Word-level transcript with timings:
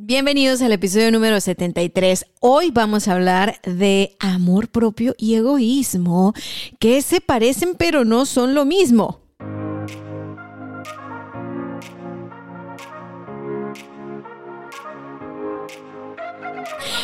Bienvenidos 0.00 0.62
al 0.62 0.70
episodio 0.70 1.10
número 1.10 1.40
73. 1.40 2.24
Hoy 2.38 2.70
vamos 2.70 3.08
a 3.08 3.14
hablar 3.14 3.60
de 3.62 4.14
amor 4.20 4.68
propio 4.68 5.16
y 5.18 5.34
egoísmo, 5.34 6.34
que 6.78 7.02
se 7.02 7.20
parecen 7.20 7.74
pero 7.76 8.04
no 8.04 8.24
son 8.24 8.54
lo 8.54 8.64
mismo. 8.64 9.18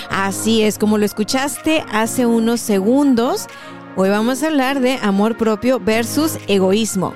Así 0.08 0.62
es, 0.62 0.78
como 0.78 0.96
lo 0.96 1.04
escuchaste 1.04 1.84
hace 1.90 2.26
unos 2.26 2.60
segundos, 2.60 3.48
hoy 3.96 4.08
vamos 4.08 4.44
a 4.44 4.46
hablar 4.46 4.78
de 4.78 5.00
amor 5.02 5.36
propio 5.36 5.80
versus 5.80 6.38
egoísmo. 6.46 7.12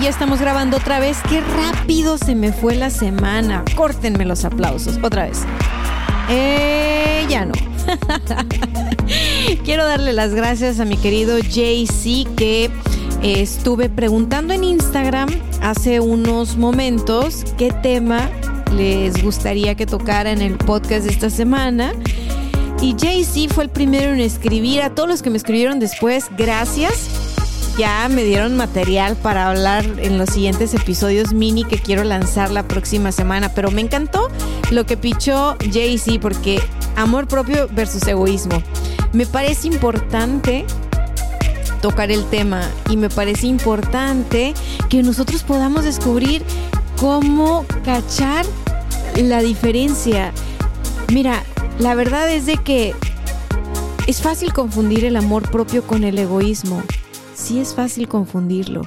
Ya 0.00 0.08
estamos 0.08 0.40
grabando 0.40 0.78
otra 0.78 0.98
vez. 0.98 1.18
¡Qué 1.28 1.42
rápido 1.42 2.16
se 2.16 2.34
me 2.34 2.52
fue 2.52 2.74
la 2.74 2.88
semana! 2.88 3.64
Córtenme 3.76 4.24
los 4.24 4.44
aplausos. 4.46 4.98
Otra 5.02 5.24
vez. 5.24 5.42
Eh, 6.30 7.24
ya 7.28 7.44
no. 7.44 7.52
Quiero 9.64 9.84
darle 9.84 10.14
las 10.14 10.34
gracias 10.34 10.80
a 10.80 10.86
mi 10.86 10.96
querido 10.96 11.38
JC 11.38 12.26
que 12.34 12.64
eh, 12.64 12.70
estuve 13.22 13.90
preguntando 13.90 14.54
en 14.54 14.64
Instagram 14.64 15.28
hace 15.60 16.00
unos 16.00 16.56
momentos 16.56 17.44
qué 17.58 17.70
tema 17.70 18.30
les 18.74 19.22
gustaría 19.22 19.74
que 19.74 19.84
tocara 19.84 20.32
en 20.32 20.40
el 20.40 20.56
podcast 20.56 21.04
de 21.04 21.12
esta 21.12 21.28
semana. 21.28 21.92
Y 22.80 22.94
JC 22.94 23.52
fue 23.52 23.64
el 23.64 23.70
primero 23.70 24.12
en 24.12 24.20
escribir. 24.20 24.80
A 24.80 24.94
todos 24.94 25.08
los 25.10 25.22
que 25.22 25.28
me 25.28 25.36
escribieron 25.36 25.78
después, 25.78 26.30
gracias 26.36 27.13
ya 27.76 28.08
me 28.08 28.24
dieron 28.24 28.56
material 28.56 29.16
para 29.16 29.48
hablar 29.48 29.84
en 29.98 30.18
los 30.18 30.30
siguientes 30.30 30.74
episodios 30.74 31.32
mini 31.32 31.64
que 31.64 31.78
quiero 31.78 32.04
lanzar 32.04 32.50
la 32.50 32.62
próxima 32.66 33.12
semana. 33.12 33.52
Pero 33.54 33.70
me 33.70 33.80
encantó 33.80 34.28
lo 34.70 34.86
que 34.86 34.96
pichó 34.96 35.56
Jay-Z 35.72 36.20
porque 36.20 36.60
amor 36.96 37.26
propio 37.26 37.68
versus 37.72 38.06
egoísmo. 38.06 38.62
Me 39.12 39.26
parece 39.26 39.68
importante 39.68 40.64
tocar 41.82 42.10
el 42.10 42.24
tema 42.26 42.62
y 42.88 42.96
me 42.96 43.10
parece 43.10 43.46
importante 43.46 44.54
que 44.88 45.02
nosotros 45.02 45.42
podamos 45.42 45.84
descubrir 45.84 46.42
cómo 46.98 47.66
cachar 47.84 48.46
la 49.16 49.40
diferencia. 49.42 50.32
Mira, 51.12 51.42
la 51.78 51.94
verdad 51.94 52.30
es 52.30 52.46
de 52.46 52.56
que 52.56 52.94
es 54.06 54.22
fácil 54.22 54.52
confundir 54.52 55.04
el 55.04 55.16
amor 55.16 55.50
propio 55.50 55.86
con 55.86 56.04
el 56.04 56.18
egoísmo 56.18 56.82
sí 57.34 57.60
es 57.60 57.74
fácil 57.74 58.08
confundirlo. 58.08 58.82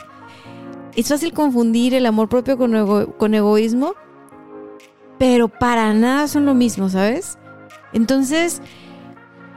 Es 0.95 1.09
fácil 1.09 1.34
confundir 1.34 1.94
el 1.94 2.06
amor 2.06 2.28
propio 2.28 2.58
con, 2.58 3.14
con 3.17 3.34
egoísmo, 3.34 3.94
pero 5.20 5.48
para 5.48 5.94
nada 5.94 6.28
son 6.28 6.46
lo 6.46 6.53
mismo, 6.53 6.90
¿sabes? 6.90 7.38
Entonces, 7.94 8.62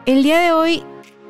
el 0.07 0.23
día 0.23 0.41
de 0.41 0.53
hoy 0.53 0.83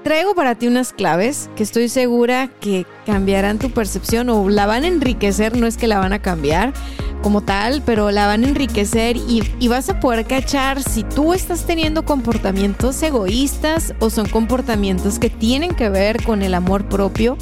traigo 0.03 0.35
para 0.35 0.55
ti 0.55 0.67
unas 0.67 0.93
claves 0.93 1.51
que 1.57 1.63
estoy 1.63 1.89
segura 1.89 2.49
que 2.61 2.87
cambiarán 3.07 3.59
tu 3.59 3.71
percepción 3.71 4.29
o 4.31 4.49
la 4.49 4.67
van 4.67 4.85
a 4.85 4.89
enriquecer, 4.89 5.57
no 5.57 5.67
es 5.67 5.77
que 5.77 5.87
la 5.87 5.99
van 5.99 6.13
a 6.13 6.23
cambiar 6.23 6.73
como 7.21 7.41
tal, 7.41 7.83
pero 7.85 8.11
la 8.11 8.27
van 8.27 8.45
a 8.45 8.49
enriquecer 8.49 9.17
y, 9.17 9.69
vas 9.69 9.89
a 9.89 10.01
poder 10.01 10.27
cachar 10.27 10.83
si 10.83 11.05
tú 11.05 11.33
estás 11.33 11.65
teniendo 11.65 12.05
comportamientos 12.05 13.01
egoístas 13.03 13.95
o 14.01 14.11
son 14.11 14.29
comportamientos 14.29 15.19
que 15.19 15.31
tienen 15.31 15.75
que 15.75 15.89
ver 15.89 16.25
con 16.25 16.43
el 16.43 16.55
amor 16.55 16.89
propio 16.89 17.37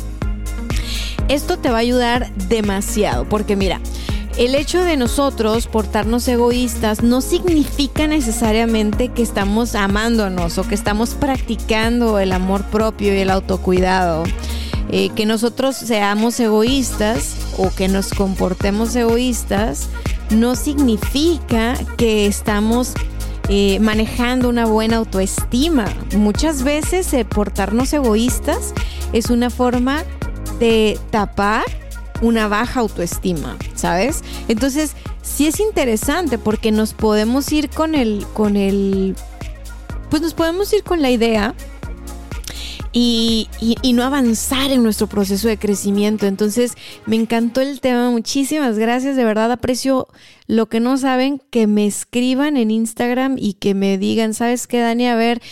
esto 1.28 1.58
te 1.58 1.70
va 1.70 1.76
a 1.76 1.80
ayudar 1.80 2.32
demasiado, 2.48 3.26
porque 3.28 3.54
mira, 3.54 3.80
el 4.38 4.54
hecho 4.54 4.82
de 4.82 4.96
nosotros 4.96 5.66
portarnos 5.66 6.26
egoístas 6.28 7.02
no 7.02 7.20
significa 7.20 8.06
necesariamente 8.06 9.08
que 9.08 9.22
estamos 9.22 9.74
amándonos 9.74 10.58
o 10.58 10.66
que 10.66 10.74
estamos 10.74 11.10
practicando 11.10 12.18
el 12.18 12.32
amor 12.32 12.62
propio 12.64 13.14
y 13.14 13.18
el 13.18 13.30
autocuidado. 13.30 14.24
Eh, 14.90 15.10
que 15.10 15.26
nosotros 15.26 15.76
seamos 15.76 16.40
egoístas 16.40 17.36
o 17.58 17.70
que 17.70 17.88
nos 17.88 18.10
comportemos 18.10 18.96
egoístas 18.96 19.88
no 20.30 20.56
significa 20.56 21.74
que 21.96 22.26
estamos 22.26 22.94
eh, 23.48 23.78
manejando 23.80 24.48
una 24.48 24.66
buena 24.66 24.96
autoestima. 24.96 25.86
Muchas 26.16 26.62
veces 26.62 27.14
portarnos 27.28 27.92
egoístas 27.92 28.72
es 29.12 29.30
una 29.30 29.50
forma 29.50 30.04
de 30.58 30.98
tapar 31.10 31.64
una 32.20 32.48
baja 32.48 32.80
autoestima, 32.80 33.56
¿sabes? 33.74 34.22
Entonces, 34.48 34.92
sí 35.22 35.46
es 35.46 35.60
interesante 35.60 36.38
porque 36.38 36.72
nos 36.72 36.94
podemos 36.94 37.50
ir 37.52 37.70
con 37.70 37.94
el, 37.94 38.26
con 38.34 38.56
el, 38.56 39.14
pues 40.10 40.22
nos 40.22 40.34
podemos 40.34 40.72
ir 40.72 40.82
con 40.82 41.02
la 41.02 41.10
idea 41.10 41.54
y, 42.92 43.48
y, 43.60 43.92
no 43.92 44.02
avanzar 44.02 44.70
en 44.70 44.82
nuestro 44.82 45.06
proceso 45.06 45.48
de 45.48 45.58
crecimiento. 45.58 46.26
Entonces, 46.26 46.72
me 47.06 47.16
encantó 47.16 47.60
el 47.60 47.80
tema. 47.80 48.10
Muchísimas 48.10 48.78
gracias. 48.78 49.16
De 49.16 49.24
verdad 49.24 49.52
aprecio 49.52 50.08
lo 50.46 50.66
que 50.66 50.80
no 50.80 50.96
saben, 50.96 51.42
que 51.50 51.66
me 51.66 51.86
escriban 51.86 52.56
en 52.56 52.70
Instagram 52.70 53.36
y 53.38 53.54
que 53.54 53.74
me 53.74 53.98
digan, 53.98 54.34
¿sabes 54.34 54.66
qué, 54.66 54.80
Dani? 54.80 55.06
A 55.06 55.16
ver, 55.16 55.42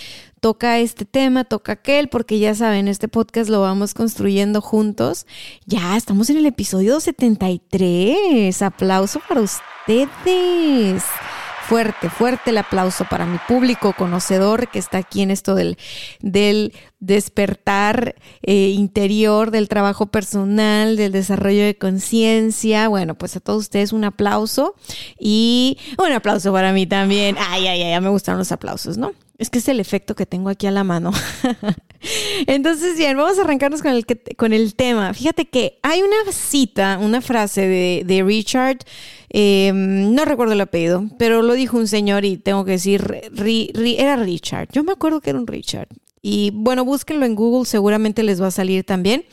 toca 0.40 0.78
este 0.78 1.04
tema, 1.04 1.44
toca 1.44 1.72
aquel, 1.72 2.08
porque 2.08 2.38
ya 2.38 2.54
saben, 2.54 2.88
este 2.88 3.08
podcast 3.08 3.50
lo 3.50 3.60
vamos 3.60 3.94
construyendo 3.94 4.60
juntos. 4.60 5.26
Ya 5.66 5.96
estamos 5.96 6.30
en 6.30 6.38
el 6.38 6.46
episodio 6.46 7.00
73. 7.00 8.62
Aplauso 8.62 9.20
para 9.28 9.42
ustedes. 9.42 11.02
Fuerte, 11.68 12.10
fuerte 12.10 12.50
el 12.50 12.58
aplauso 12.58 13.04
para 13.10 13.26
mi 13.26 13.38
público 13.48 13.92
conocedor 13.92 14.68
que 14.68 14.78
está 14.78 14.98
aquí 14.98 15.22
en 15.22 15.32
esto 15.32 15.56
del, 15.56 15.76
del 16.20 16.72
despertar 17.00 18.14
eh, 18.42 18.68
interior, 18.68 19.50
del 19.50 19.68
trabajo 19.68 20.06
personal, 20.06 20.96
del 20.96 21.10
desarrollo 21.10 21.64
de 21.64 21.76
conciencia. 21.76 22.88
Bueno, 22.88 23.16
pues 23.16 23.36
a 23.36 23.40
todos 23.40 23.64
ustedes 23.64 23.92
un 23.92 24.04
aplauso 24.04 24.76
y 25.18 25.78
un 25.98 26.12
aplauso 26.12 26.52
para 26.52 26.72
mí 26.72 26.86
también. 26.86 27.36
Ay, 27.38 27.66
ay, 27.66 27.82
ay, 27.82 27.90
ya 27.90 28.00
me 28.00 28.10
gustaron 28.10 28.38
los 28.38 28.52
aplausos, 28.52 28.96
¿no? 28.96 29.12
Es 29.38 29.50
que 29.50 29.58
es 29.58 29.68
el 29.68 29.80
efecto 29.80 30.14
que 30.14 30.24
tengo 30.24 30.48
aquí 30.48 30.66
a 30.66 30.70
la 30.70 30.84
mano. 30.84 31.12
Entonces, 32.46 32.96
bien, 32.96 33.16
vamos 33.16 33.38
a 33.38 33.42
arrancarnos 33.42 33.82
con 33.82 33.92
el, 33.92 34.06
con 34.36 34.52
el 34.52 34.74
tema. 34.74 35.12
Fíjate 35.12 35.46
que 35.46 35.78
hay 35.82 36.02
una 36.02 36.32
cita, 36.32 36.98
una 37.00 37.20
frase 37.20 37.66
de, 38.04 38.22
Richard, 38.24 38.78
em, 39.38 40.14
no 40.14 40.24
recuerdo 40.24 40.54
el 40.54 40.60
apellido, 40.60 41.04
pero 41.18 41.42
lo 41.42 41.54
dijo 41.54 41.76
un 41.76 41.88
señor 41.88 42.24
y 42.24 42.36
tengo 42.36 42.64
que 42.64 42.72
decir, 42.72 43.20
era 43.98 44.16
Richard. 44.16 44.68
Yo 44.72 44.84
me 44.84 44.92
acuerdo 44.92 45.20
que 45.20 45.30
era 45.30 45.38
un 45.38 45.46
Richard. 45.46 45.88
Y 46.22 46.50
bueno, 46.54 46.84
búsquenlo 46.84 47.26
en 47.26 47.34
Google, 47.34 47.66
seguramente 47.66 48.22
les 48.22 48.40
va 48.40 48.48
a 48.48 48.50
salir 48.50 48.84
también. 48.84 49.24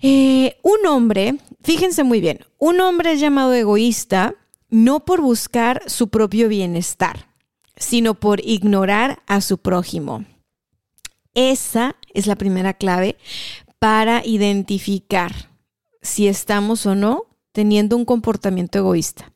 Eh, 0.00 0.56
un 0.62 0.86
hombre, 0.86 1.36
fíjense 1.62 2.02
muy 2.02 2.20
bien, 2.20 2.40
un 2.58 2.80
hombre 2.80 3.12
es 3.12 3.20
llamado 3.20 3.52
egoísta 3.52 4.34
no 4.68 5.04
por 5.04 5.20
buscar 5.20 5.82
su 5.86 6.08
propio 6.08 6.48
bienestar 6.48 7.32
sino 7.76 8.14
por 8.14 8.40
ignorar 8.44 9.22
a 9.26 9.40
su 9.40 9.58
prójimo. 9.58 10.24
Esa 11.34 11.96
es 12.14 12.26
la 12.26 12.36
primera 12.36 12.74
clave 12.74 13.16
para 13.78 14.24
identificar 14.24 15.50
si 16.02 16.28
estamos 16.28 16.86
o 16.86 16.94
no 16.94 17.26
teniendo 17.52 17.96
un 17.96 18.04
comportamiento 18.04 18.78
egoísta. 18.78 19.32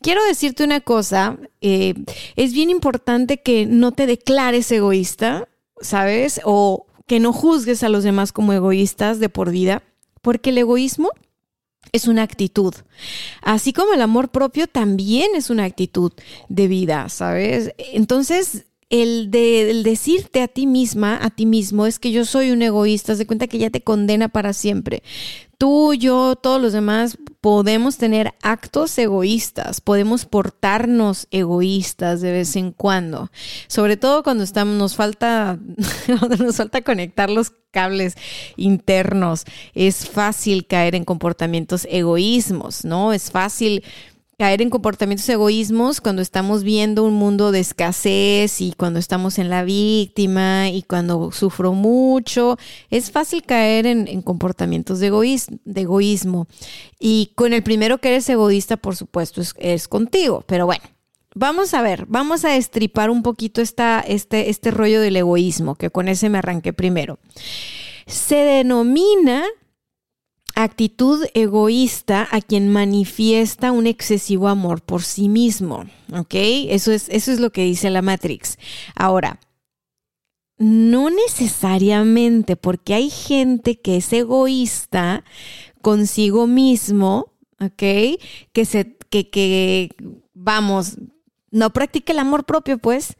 Quiero 0.00 0.24
decirte 0.24 0.64
una 0.64 0.80
cosa, 0.80 1.38
eh, 1.60 1.94
es 2.36 2.52
bien 2.52 2.70
importante 2.70 3.42
que 3.42 3.66
no 3.66 3.92
te 3.92 4.06
declares 4.06 4.70
egoísta, 4.72 5.48
¿sabes? 5.80 6.40
O 6.44 6.86
que 7.06 7.20
no 7.20 7.32
juzgues 7.32 7.82
a 7.82 7.88
los 7.88 8.04
demás 8.04 8.32
como 8.32 8.52
egoístas 8.52 9.18
de 9.20 9.28
por 9.28 9.50
vida, 9.50 9.82
porque 10.22 10.50
el 10.50 10.58
egoísmo 10.58 11.10
es 11.92 12.06
una 12.06 12.22
actitud. 12.22 12.74
Así 13.42 13.72
como 13.72 13.92
el 13.92 14.02
amor 14.02 14.30
propio 14.30 14.66
también 14.66 15.30
es 15.34 15.50
una 15.50 15.64
actitud 15.64 16.12
de 16.48 16.68
vida, 16.68 17.08
¿sabes? 17.08 17.74
Entonces, 17.78 18.66
el 18.90 19.30
de 19.30 19.82
decirte 19.84 20.42
a 20.42 20.48
ti 20.48 20.66
misma, 20.66 21.18
a 21.22 21.30
ti 21.30 21.46
mismo, 21.46 21.86
es 21.86 22.00
que 22.00 22.10
yo 22.10 22.24
soy 22.24 22.50
un 22.50 22.60
egoísta, 22.60 23.14
de 23.14 23.26
cuenta 23.26 23.46
que 23.46 23.58
ya 23.58 23.70
te 23.70 23.82
condena 23.82 24.28
para 24.28 24.52
siempre. 24.52 25.04
Tú, 25.58 25.94
yo, 25.94 26.36
todos 26.36 26.60
los 26.60 26.72
demás 26.72 27.18
podemos 27.40 27.98
tener 27.98 28.34
actos 28.42 28.96
egoístas, 28.98 29.80
podemos 29.80 30.24
portarnos 30.24 31.28
egoístas 31.30 32.20
de 32.20 32.32
vez 32.32 32.56
en 32.56 32.72
cuando, 32.72 33.30
sobre 33.66 33.96
todo 33.96 34.22
cuando 34.22 34.42
estamos, 34.42 34.76
nos 34.76 34.96
falta, 34.96 35.58
nos 36.38 36.56
falta 36.56 36.82
conectar 36.82 37.30
los 37.30 37.52
cables 37.70 38.14
internos. 38.56 39.44
Es 39.74 40.08
fácil 40.08 40.66
caer 40.66 40.94
en 40.94 41.04
comportamientos 41.04 41.86
egoísmos, 41.90 42.84
¿no? 42.84 43.12
Es 43.12 43.30
fácil 43.30 43.84
caer 44.40 44.62
en 44.62 44.70
comportamientos 44.70 45.28
egoísmos 45.28 46.00
cuando 46.00 46.22
estamos 46.22 46.62
viendo 46.62 47.04
un 47.04 47.12
mundo 47.12 47.52
de 47.52 47.60
escasez 47.60 48.62
y 48.62 48.72
cuando 48.72 48.98
estamos 48.98 49.38
en 49.38 49.50
la 49.50 49.64
víctima 49.64 50.70
y 50.70 50.82
cuando 50.82 51.30
sufro 51.30 51.74
mucho. 51.74 52.56
Es 52.88 53.10
fácil 53.10 53.42
caer 53.42 53.84
en, 53.84 54.22
comportamientos 54.22 54.98
de, 54.98 55.08
egoísmo. 55.74 56.46
Y 56.98 57.32
con 57.34 57.52
el 57.52 57.62
primero 57.62 57.98
que 57.98 58.08
eres 58.08 58.30
egoísta, 58.30 58.78
por 58.78 58.96
supuesto, 58.96 59.42
es, 59.58 59.88
contigo. 59.88 60.42
Pero 60.46 60.64
bueno, 60.64 60.84
vamos 61.34 61.74
a 61.74 61.82
ver, 61.82 62.06
vamos 62.06 62.46
a 62.46 62.56
estripar 62.56 63.10
un 63.10 63.22
poquito 63.22 63.60
esta, 63.60 64.00
este, 64.00 64.48
este 64.48 64.70
rollo 64.70 65.02
del 65.02 65.16
egoísmo, 65.16 65.74
que 65.74 65.90
con 65.90 66.08
ese 66.08 66.30
me 66.30 66.38
arranqué 66.38 66.72
primero. 66.72 67.18
Se 68.06 68.36
denomina 68.36 69.44
actitud 70.62 71.24
egoísta 71.34 72.28
a 72.30 72.40
quien 72.40 72.72
manifiesta 72.72 73.72
un 73.72 73.86
excesivo 73.86 74.48
amor 74.48 74.82
por 74.82 75.02
sí 75.02 75.28
mismo. 75.28 75.84
¿Ok? 76.12 76.34
Eso 76.34 76.92
es, 76.92 77.08
eso 77.08 77.32
es 77.32 77.40
lo 77.40 77.50
que 77.50 77.64
dice 77.64 77.90
la 77.90 78.02
Matrix. 78.02 78.58
Ahora, 78.94 79.40
no 80.60 81.08
necesariamente, 81.08 82.54
porque 82.54 82.94
hay 82.94 83.08
gente 83.08 83.80
que 83.80 83.96
es 83.96 84.12
egoísta 84.12 85.24
consigo 85.80 86.46
mismo, 86.46 87.32
¿ok? 87.60 88.18
Que 88.52 88.64
se, 88.66 88.96
que, 89.08 89.30
que, 89.30 89.90
vamos, 90.34 90.98
no 91.50 91.72
practica 91.72 92.12
el 92.12 92.18
amor 92.18 92.44
propio, 92.44 92.76
pues, 92.76 93.16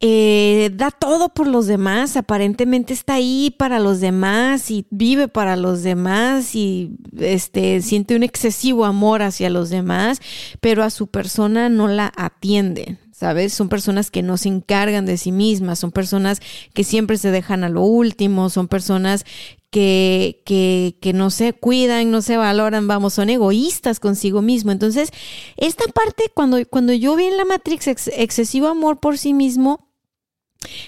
eh, 0.00 0.70
da 0.74 0.90
todo 0.90 1.30
por 1.30 1.46
los 1.46 1.66
demás, 1.66 2.18
aparentemente 2.18 2.92
está 2.92 3.14
ahí 3.14 3.54
para 3.56 3.78
los 3.78 4.00
demás 4.00 4.70
y 4.70 4.86
vive 4.90 5.26
para 5.26 5.56
los 5.56 5.82
demás 5.82 6.54
y 6.54 6.96
este, 7.18 7.80
siente 7.80 8.14
un 8.14 8.22
excesivo 8.22 8.84
amor 8.84 9.22
hacia 9.22 9.48
los 9.48 9.70
demás, 9.70 10.20
pero 10.60 10.82
a 10.82 10.90
su 10.90 11.06
persona 11.06 11.68
no 11.68 11.88
la 11.88 12.12
atiende. 12.16 12.98
¿Sabes? 13.10 13.54
Son 13.54 13.70
personas 13.70 14.10
que 14.10 14.20
no 14.20 14.36
se 14.36 14.50
encargan 14.50 15.06
de 15.06 15.16
sí 15.16 15.32
mismas, 15.32 15.78
son 15.78 15.90
personas 15.90 16.42
que 16.74 16.84
siempre 16.84 17.16
se 17.16 17.30
dejan 17.30 17.64
a 17.64 17.70
lo 17.70 17.80
último, 17.80 18.50
son 18.50 18.68
personas 18.68 19.24
que, 19.70 20.42
que, 20.44 20.98
que, 21.00 21.14
no 21.14 21.30
se 21.30 21.54
cuidan, 21.54 22.10
no 22.10 22.20
se 22.20 22.36
valoran, 22.36 22.86
vamos, 22.86 23.14
son 23.14 23.30
egoístas 23.30 24.00
consigo 24.00 24.42
mismo. 24.42 24.70
Entonces, 24.70 25.08
esta 25.56 25.86
parte, 25.86 26.30
cuando, 26.34 26.58
cuando 26.68 26.92
yo 26.92 27.16
vi 27.16 27.24
en 27.24 27.38
la 27.38 27.46
Matrix 27.46 27.86
excesivo 28.08 28.66
amor 28.66 29.00
por 29.00 29.16
sí 29.16 29.32
mismo, 29.32 29.85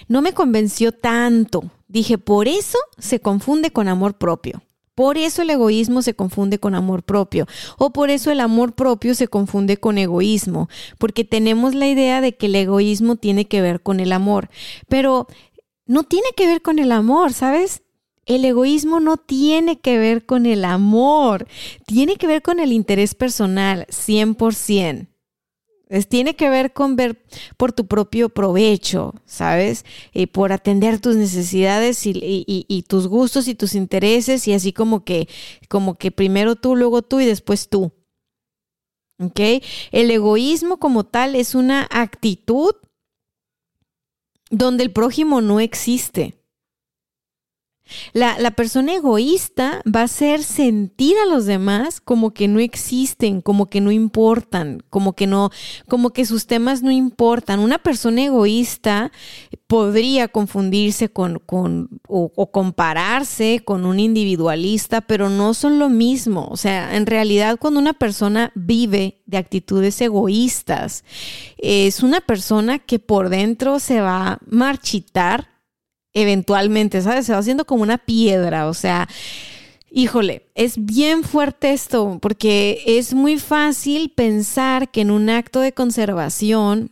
no 0.07 0.21
me 0.21 0.33
convenció 0.33 0.91
tanto. 0.91 1.63
Dije, 1.87 2.17
por 2.17 2.47
eso 2.47 2.77
se 2.97 3.19
confunde 3.19 3.71
con 3.71 3.87
amor 3.87 4.17
propio. 4.17 4.61
Por 4.99 5.17
eso 5.17 5.43
el 5.43 5.49
egoísmo 5.49 6.01
se 6.01 6.13
confunde 6.13 6.59
con 6.59 6.75
amor 6.75 7.03
propio. 7.03 7.47
O 7.77 7.91
por 7.91 8.09
eso 8.09 8.31
el 8.31 8.41
amor 8.41 8.73
propio 8.73 9.15
se 9.15 9.29
confunde 9.29 9.77
con 9.77 9.97
egoísmo. 9.97 10.67
Porque 10.97 11.23
tenemos 11.23 11.73
la 11.73 11.87
idea 11.87 12.19
de 12.19 12.35
que 12.35 12.47
el 12.47 12.55
egoísmo 12.55 13.15
tiene 13.15 13.47
que 13.47 13.61
ver 13.61 13.81
con 13.81 14.01
el 14.01 14.11
amor. 14.11 14.49
Pero 14.89 15.27
no 15.85 16.03
tiene 16.03 16.27
que 16.35 16.47
ver 16.47 16.61
con 16.61 16.79
el 16.79 16.91
amor, 16.91 17.31
¿sabes? 17.31 17.81
El 18.25 18.43
egoísmo 18.45 18.99
no 18.99 19.17
tiene 19.17 19.79
que 19.79 19.97
ver 19.97 20.25
con 20.25 20.45
el 20.45 20.65
amor. 20.65 21.47
Tiene 21.85 22.17
que 22.17 22.27
ver 22.27 22.41
con 22.41 22.59
el 22.59 22.73
interés 22.73 23.15
personal, 23.15 23.87
100% 23.89 25.08
tiene 26.07 26.35
que 26.35 26.49
ver 26.49 26.71
con 26.71 26.95
ver 26.95 27.23
por 27.57 27.73
tu 27.73 27.87
propio 27.87 28.29
provecho, 28.29 29.15
¿sabes? 29.25 29.85
Y 30.13 30.27
por 30.27 30.51
atender 30.51 30.99
tus 30.99 31.15
necesidades 31.15 32.01
y, 32.05 32.85
tus 32.87 33.07
gustos 33.07 33.47
y 33.47 33.55
tus 33.55 33.73
intereses 33.73 34.47
y 34.47 34.53
así 34.53 34.71
como 34.71 35.03
que, 35.03 35.27
como 35.67 35.97
que 35.97 36.11
primero 36.11 36.55
tú, 36.55 36.75
luego 36.75 37.01
tú 37.01 37.19
y 37.19 37.25
después 37.25 37.69
tú. 37.69 37.91
¿Ok? 39.19 39.39
El 39.91 40.11
egoísmo 40.11 40.77
como 40.77 41.05
tal 41.05 41.35
es 41.35 41.55
una 41.55 41.87
actitud 41.89 42.75
donde 44.51 44.83
el 44.83 44.91
prójimo 44.91 45.41
no 45.41 45.59
existe. 45.59 46.38
La, 48.13 48.51
persona 48.51 48.95
egoísta 48.95 49.81
va 49.85 50.01
a 50.01 50.03
hacer 50.03 50.43
sentir 50.43 51.15
a 51.17 51.25
los 51.25 51.45
demás 51.45 52.01
como 52.01 52.33
que 52.33 52.47
no 52.47 52.59
existen, 52.59 53.41
como 53.41 53.69
que 53.69 53.81
no 53.81 53.91
importan, 53.91 54.83
como 54.89 55.13
que 55.13 55.27
no, 55.27 55.49
como 55.87 56.11
que 56.11 56.25
sus 56.25 56.47
temas 56.47 56.81
no 56.81 56.91
importan. 56.91 57.59
Una 57.59 57.77
persona 57.77 58.25
egoísta 58.25 59.11
podría 59.67 60.27
confundirse 60.27 61.09
con, 61.09 61.39
con 61.39 62.01
o, 62.07 62.31
o 62.35 62.51
compararse 62.51 63.61
con 63.63 63.85
un 63.85 63.99
individualista, 63.99 65.01
pero 65.01 65.29
no 65.29 65.53
son 65.53 65.79
lo 65.79 65.89
mismo. 65.89 66.47
O 66.49 66.57
sea, 66.57 66.95
en 66.95 67.05
realidad 67.05 67.57
cuando 67.59 67.79
una 67.79 67.93
persona 67.93 68.51
vive 68.55 69.21
de 69.25 69.37
actitudes 69.37 69.99
egoístas, 70.01 71.03
es 71.57 72.01
una 72.01 72.21
persona 72.21 72.79
que 72.79 72.99
por 72.99 73.29
dentro 73.29 73.79
se 73.79 74.01
va 74.01 74.27
a 74.27 74.39
marchitar 74.47 75.58
eventualmente, 76.13 77.01
¿sabes? 77.01 77.25
Se 77.25 77.33
va 77.33 77.39
haciendo 77.39 77.65
como 77.65 77.83
una 77.83 77.97
piedra, 77.97 78.67
o 78.67 78.73
sea, 78.73 79.07
híjole, 79.91 80.47
es 80.55 80.85
bien 80.85 81.23
fuerte 81.23 81.71
esto, 81.71 82.19
porque 82.21 82.81
es 82.85 83.13
muy 83.13 83.37
fácil 83.37 84.11
pensar 84.15 84.91
que 84.91 85.01
en 85.01 85.11
un 85.11 85.29
acto 85.29 85.59
de 85.59 85.73
conservación, 85.73 86.91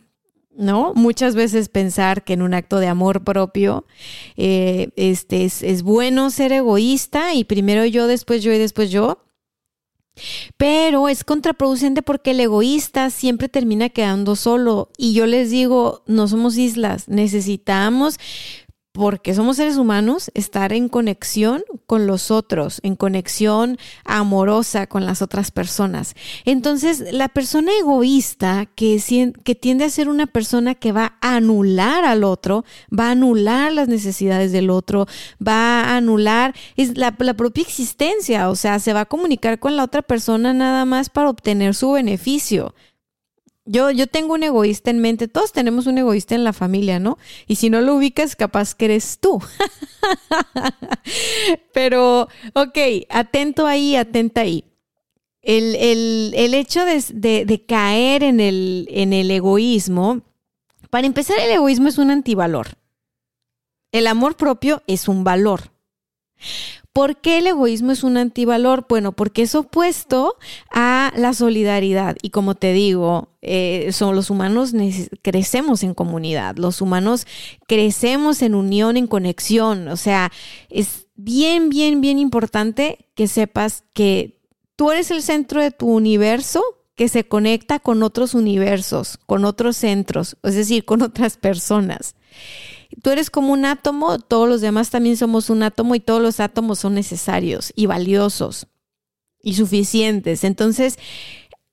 ¿no? 0.56 0.92
Muchas 0.94 1.34
veces 1.34 1.68
pensar 1.68 2.24
que 2.24 2.32
en 2.32 2.42
un 2.42 2.54
acto 2.54 2.78
de 2.78 2.88
amor 2.88 3.22
propio 3.22 3.86
eh, 4.36 4.90
este, 4.96 5.44
es, 5.44 5.62
es 5.62 5.82
bueno 5.82 6.30
ser 6.30 6.52
egoísta 6.52 7.34
y 7.34 7.44
primero 7.44 7.84
yo, 7.84 8.06
después 8.06 8.42
yo 8.42 8.52
y 8.52 8.58
después 8.58 8.90
yo. 8.90 9.24
Pero 10.56 11.08
es 11.08 11.22
contraproducente 11.22 12.02
porque 12.02 12.32
el 12.32 12.40
egoísta 12.40 13.08
siempre 13.10 13.48
termina 13.48 13.88
quedando 13.88 14.34
solo. 14.34 14.90
Y 14.98 15.12
yo 15.12 15.26
les 15.26 15.50
digo, 15.50 16.02
no 16.06 16.26
somos 16.26 16.56
islas, 16.56 17.06
necesitamos 17.06 18.18
porque 18.98 19.32
somos 19.32 19.58
seres 19.58 19.76
humanos, 19.76 20.28
estar 20.34 20.72
en 20.72 20.88
conexión 20.88 21.62
con 21.86 22.08
los 22.08 22.32
otros, 22.32 22.80
en 22.82 22.96
conexión 22.96 23.78
amorosa 24.04 24.88
con 24.88 25.06
las 25.06 25.22
otras 25.22 25.52
personas. 25.52 26.16
Entonces, 26.44 27.04
la 27.12 27.28
persona 27.28 27.70
egoísta 27.78 28.66
que, 28.74 29.00
tiende 29.60 29.84
a 29.84 29.90
ser 29.90 30.08
una 30.08 30.26
persona 30.26 30.74
que 30.74 30.90
va 30.90 31.16
a 31.20 31.36
anular 31.36 32.04
al 32.04 32.24
otro, 32.24 32.64
va 32.92 33.06
a 33.06 33.10
anular 33.12 33.72
las 33.72 33.86
necesidades 33.86 34.50
del 34.50 34.68
otro, 34.68 35.06
va 35.46 35.82
a 35.82 35.96
anular 35.96 36.56
es 36.76 36.98
la, 36.98 37.14
la 37.20 37.34
propia 37.34 37.62
existencia, 37.62 38.50
o 38.50 38.56
sea, 38.56 38.80
se 38.80 38.92
va 38.94 39.02
a 39.02 39.06
comunicar 39.06 39.60
con 39.60 39.76
la 39.76 39.84
otra 39.84 40.02
persona 40.02 40.52
nada 40.52 40.84
más 40.84 41.08
para 41.08 41.30
obtener 41.30 41.76
su 41.76 41.92
beneficio. 41.92 42.74
Yo, 43.70 43.90
yo 43.90 44.06
tengo 44.06 44.32
un 44.32 44.42
egoísta 44.42 44.90
en 44.90 44.98
mente, 44.98 45.28
todos 45.28 45.52
tenemos 45.52 45.86
un 45.86 45.98
egoísta 45.98 46.34
en 46.34 46.42
la 46.42 46.54
familia, 46.54 46.98
¿no? 46.98 47.18
Y 47.46 47.56
si 47.56 47.68
no 47.68 47.82
lo 47.82 47.96
ubicas, 47.96 48.34
capaz 48.34 48.74
que 48.74 48.86
eres 48.86 49.18
tú. 49.20 49.42
Pero, 51.74 52.28
ok, 52.54 52.78
atento 53.10 53.66
ahí, 53.66 53.94
atenta 53.94 54.40
ahí. 54.40 54.64
El, 55.42 56.54
hecho 56.54 56.84
de, 56.86 57.64
caer 57.68 58.22
en 58.22 58.40
el, 58.40 58.88
en 58.90 59.12
el 59.12 59.30
egoísmo, 59.30 60.22
para 60.88 61.06
empezar, 61.06 61.38
el 61.38 61.50
egoísmo 61.50 61.88
es 61.88 61.98
un 61.98 62.10
antivalor. 62.10 62.68
El 63.92 64.06
amor 64.06 64.36
propio 64.36 64.82
es 64.86 65.08
un 65.08 65.24
valor. 65.24 65.70
¿Por 66.92 67.20
qué 67.20 67.38
el 67.38 67.46
egoísmo 67.46 67.92
es 67.92 68.02
un 68.02 68.16
antivalor? 68.16 68.86
Bueno, 68.88 69.12
porque 69.12 69.42
es 69.42 69.54
opuesto 69.54 70.36
a 70.70 71.12
la 71.16 71.32
solidaridad. 71.32 72.16
Y 72.22 72.30
como 72.30 72.54
te 72.54 72.72
digo, 72.72 73.28
eh, 73.40 73.90
son 73.92 74.16
los 74.16 74.30
humanos 74.30 74.72
crecemos 75.22 75.84
en 75.84 75.94
comunidad, 75.94 76.56
los 76.56 76.80
humanos 76.80 77.26
crecemos 77.68 78.42
en 78.42 78.54
unión, 78.54 78.96
en 78.96 79.06
conexión. 79.06 79.88
O 79.88 79.96
sea, 79.96 80.32
es 80.70 81.06
bien, 81.14 81.68
bien, 81.68 82.00
bien 82.00 82.18
importante 82.18 83.06
que 83.14 83.28
sepas 83.28 83.84
que 83.92 84.40
tú 84.74 84.90
eres 84.90 85.10
el 85.10 85.22
centro 85.22 85.60
de 85.60 85.70
tu 85.70 85.88
universo 85.88 86.62
que 86.98 87.08
se 87.08 87.22
conecta 87.24 87.78
con 87.78 88.02
otros 88.02 88.34
universos, 88.34 89.18
con 89.24 89.44
otros 89.44 89.76
centros, 89.76 90.36
es 90.42 90.56
decir, 90.56 90.84
con 90.84 91.02
otras 91.02 91.36
personas. 91.36 92.16
Tú 93.02 93.10
eres 93.10 93.30
como 93.30 93.52
un 93.52 93.64
átomo, 93.64 94.18
todos 94.18 94.48
los 94.48 94.60
demás 94.60 94.90
también 94.90 95.16
somos 95.16 95.50
un 95.50 95.62
átomo 95.62 95.94
y 95.94 96.00
todos 96.00 96.22
los 96.22 96.40
átomos 96.40 96.78
son 96.78 96.94
necesarios 96.94 97.72
y 97.76 97.86
valiosos 97.86 98.66
y 99.42 99.54
suficientes. 99.54 100.42
Entonces, 100.42 100.98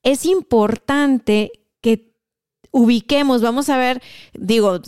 es 0.04 0.26
importante 0.26 1.52
que 1.82 2.14
ubiquemos, 2.72 3.42
vamos 3.42 3.70
a 3.70 3.78
ver, 3.78 4.02
digo, 4.34 4.82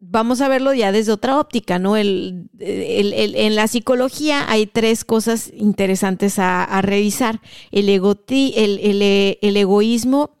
vamos 0.00 0.40
a 0.40 0.48
verlo 0.48 0.72
ya 0.72 0.90
desde 0.90 1.12
otra 1.12 1.38
óptica, 1.38 1.78
¿no? 1.78 1.96
El, 1.96 2.50
en 2.58 3.54
la 3.54 3.68
psicología 3.68 4.50
hay 4.50 4.66
tres 4.66 5.04
cosas 5.04 5.52
interesantes 5.54 6.38
a, 6.38 6.80
revisar. 6.82 7.40
El, 7.70 7.88
el, 7.90 9.56
egoísmo, 9.56 10.38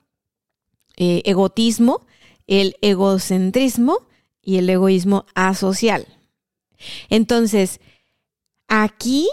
eh, 0.96 1.22
egotismo, 1.26 2.06
el 2.46 2.76
egocentrismo 2.80 4.07
y 4.42 4.58
el 4.58 4.68
egoísmo 4.70 5.26
asocial. 5.34 6.06
Entonces, 7.10 7.80
aquí 8.68 9.28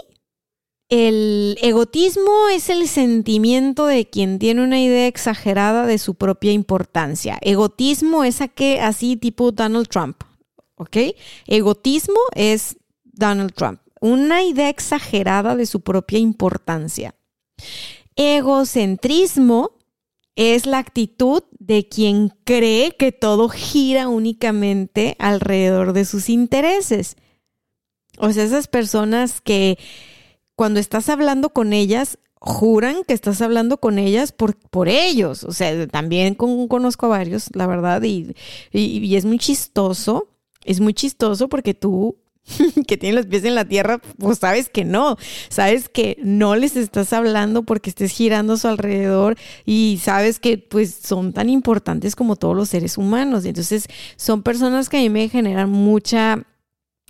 el 0.88 1.58
egotismo 1.62 2.48
es 2.52 2.70
el 2.70 2.86
sentimiento 2.86 3.86
de 3.86 4.08
quien 4.08 4.38
tiene 4.38 4.62
una 4.62 4.80
idea 4.80 5.08
exagerada 5.08 5.84
de 5.84 5.98
su 5.98 6.14
propia 6.14 6.52
importancia. 6.52 7.38
Egotismo 7.40 8.22
es 8.22 8.40
así 8.40 9.16
tipo 9.16 9.50
Donald 9.50 9.88
Trump, 9.88 10.22
¿ok? 10.76 10.96
Egotismo 11.46 12.20
es 12.34 12.76
Donald 13.02 13.52
Trump, 13.54 13.80
una 14.00 14.44
idea 14.44 14.68
exagerada 14.68 15.56
de 15.56 15.66
su 15.66 15.80
propia 15.80 16.20
importancia. 16.20 17.16
Egocentrismo 18.14 19.75
es 20.36 20.66
la 20.66 20.78
actitud 20.78 21.42
de 21.58 21.88
quien 21.88 22.30
cree 22.44 22.92
que 22.92 23.10
todo 23.10 23.48
gira 23.48 24.08
únicamente 24.08 25.16
alrededor 25.18 25.92
de 25.94 26.04
sus 26.04 26.28
intereses. 26.28 27.16
O 28.18 28.30
sea, 28.30 28.44
esas 28.44 28.68
personas 28.68 29.40
que 29.40 29.78
cuando 30.54 30.78
estás 30.78 31.08
hablando 31.08 31.50
con 31.50 31.72
ellas, 31.72 32.18
juran 32.38 33.02
que 33.04 33.14
estás 33.14 33.40
hablando 33.40 33.78
con 33.78 33.98
ellas 33.98 34.32
por, 34.32 34.56
por 34.56 34.88
ellos. 34.88 35.42
O 35.44 35.52
sea, 35.52 35.86
también 35.88 36.34
conozco 36.34 37.06
a 37.06 37.10
varios, 37.10 37.48
la 37.54 37.66
verdad, 37.66 38.02
y, 38.02 38.34
y, 38.72 39.16
es 39.16 39.24
muy 39.24 39.38
chistoso. 39.38 40.28
Es 40.64 40.80
muy 40.80 40.94
chistoso 40.94 41.48
porque 41.48 41.74
tú 41.74 42.16
que 42.86 42.96
tienes 42.96 43.16
los 43.16 43.26
pies 43.26 43.44
en 43.44 43.54
la 43.54 43.64
tierra, 43.64 43.98
pues 44.18 44.38
sabes 44.38 44.68
que 44.68 44.84
no, 44.84 45.16
sabes 45.48 45.88
que 45.88 46.16
no 46.22 46.56
les 46.56 46.76
estás 46.76 47.12
hablando 47.12 47.62
porque 47.64 47.90
estés 47.90 48.12
girando 48.12 48.54
a 48.54 48.56
su 48.56 48.68
alrededor 48.68 49.36
y 49.64 50.00
sabes 50.02 50.38
que 50.38 50.58
pues 50.58 50.94
son 50.94 51.32
tan 51.32 51.48
importantes 51.48 52.16
como 52.16 52.36
todos 52.36 52.56
los 52.56 52.68
seres 52.68 52.98
humanos. 52.98 53.44
Entonces 53.44 53.86
son 54.16 54.42
personas 54.42 54.88
que 54.88 54.98
a 54.98 55.00
mí 55.00 55.10
me 55.10 55.28
generan 55.28 55.70
mucha 55.70 56.44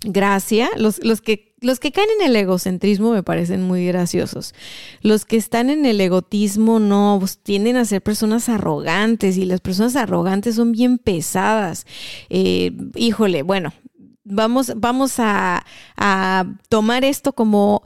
gracia, 0.03 0.69
los, 0.77 1.03
los 1.03 1.21
que 1.21 1.47
los 1.59 1.79
que 1.79 1.91
caen 1.91 2.07
en 2.19 2.27
el 2.27 2.35
egocentrismo 2.35 3.11
me 3.11 3.23
parecen 3.23 3.63
muy 3.63 3.87
graciosos. 3.87 4.53
Los 5.01 5.25
que 5.25 5.37
están 5.37 5.71
en 5.71 5.87
el 5.87 5.99
egotismo 5.99 6.79
no, 6.79 7.17
pues, 7.19 7.39
tienden 7.39 7.77
a 7.77 7.85
ser 7.85 8.03
personas 8.03 8.47
arrogantes 8.47 9.37
y 9.37 9.45
las 9.45 9.59
personas 9.59 9.95
arrogantes 9.95 10.55
son 10.55 10.71
bien 10.71 10.99
pesadas. 10.99 11.87
Eh, 12.29 12.73
híjole, 12.95 13.41
bueno, 13.41 13.73
vamos, 14.29 14.73
vamos 14.75 15.15
a, 15.17 15.63
tomar 16.69 17.03
esto 17.03 17.33
como, 17.33 17.83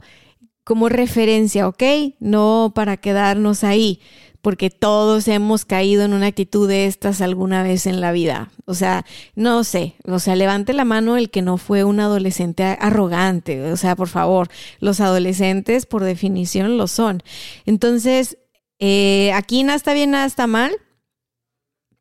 como 0.64 0.88
referencia, 0.88 1.68
¿ok? 1.68 1.82
No 2.20 2.72
para 2.74 2.96
quedarnos 2.96 3.64
ahí 3.64 4.00
porque 4.42 4.70
todos 4.70 5.28
hemos 5.28 5.64
caído 5.64 6.04
en 6.04 6.12
una 6.12 6.26
actitud 6.26 6.68
de 6.68 6.86
estas 6.86 7.20
alguna 7.20 7.62
vez 7.62 7.86
en 7.86 8.00
la 8.00 8.10
vida. 8.10 8.50
O 8.64 8.74
sea, 8.74 9.06
no 9.36 9.62
sé, 9.62 9.94
o 10.04 10.18
sea, 10.18 10.34
levante 10.34 10.72
la 10.72 10.84
mano 10.84 11.16
el 11.16 11.30
que 11.30 11.42
no 11.42 11.58
fue 11.58 11.84
un 11.84 12.00
adolescente 12.00 12.64
arrogante. 12.64 13.70
O 13.70 13.76
sea, 13.76 13.94
por 13.94 14.08
favor, 14.08 14.48
los 14.80 15.00
adolescentes 15.00 15.86
por 15.86 16.02
definición 16.02 16.76
lo 16.76 16.88
son. 16.88 17.22
Entonces, 17.66 18.36
eh, 18.80 19.32
aquí 19.32 19.62
nada 19.62 19.76
está 19.76 19.94
bien, 19.94 20.10
nada 20.10 20.26
está 20.26 20.48
mal. 20.48 20.72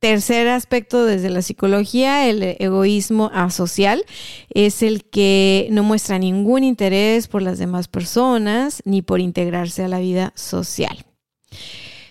Tercer 0.01 0.47
aspecto 0.47 1.05
desde 1.05 1.29
la 1.29 1.43
psicología, 1.43 2.27
el 2.27 2.41
egoísmo 2.57 3.29
asocial, 3.35 4.03
es 4.49 4.81
el 4.81 5.03
que 5.03 5.67
no 5.69 5.83
muestra 5.83 6.17
ningún 6.17 6.63
interés 6.63 7.27
por 7.27 7.43
las 7.43 7.59
demás 7.59 7.87
personas 7.87 8.81
ni 8.83 9.03
por 9.03 9.19
integrarse 9.19 9.83
a 9.83 9.87
la 9.87 9.99
vida 9.99 10.33
social. 10.35 11.05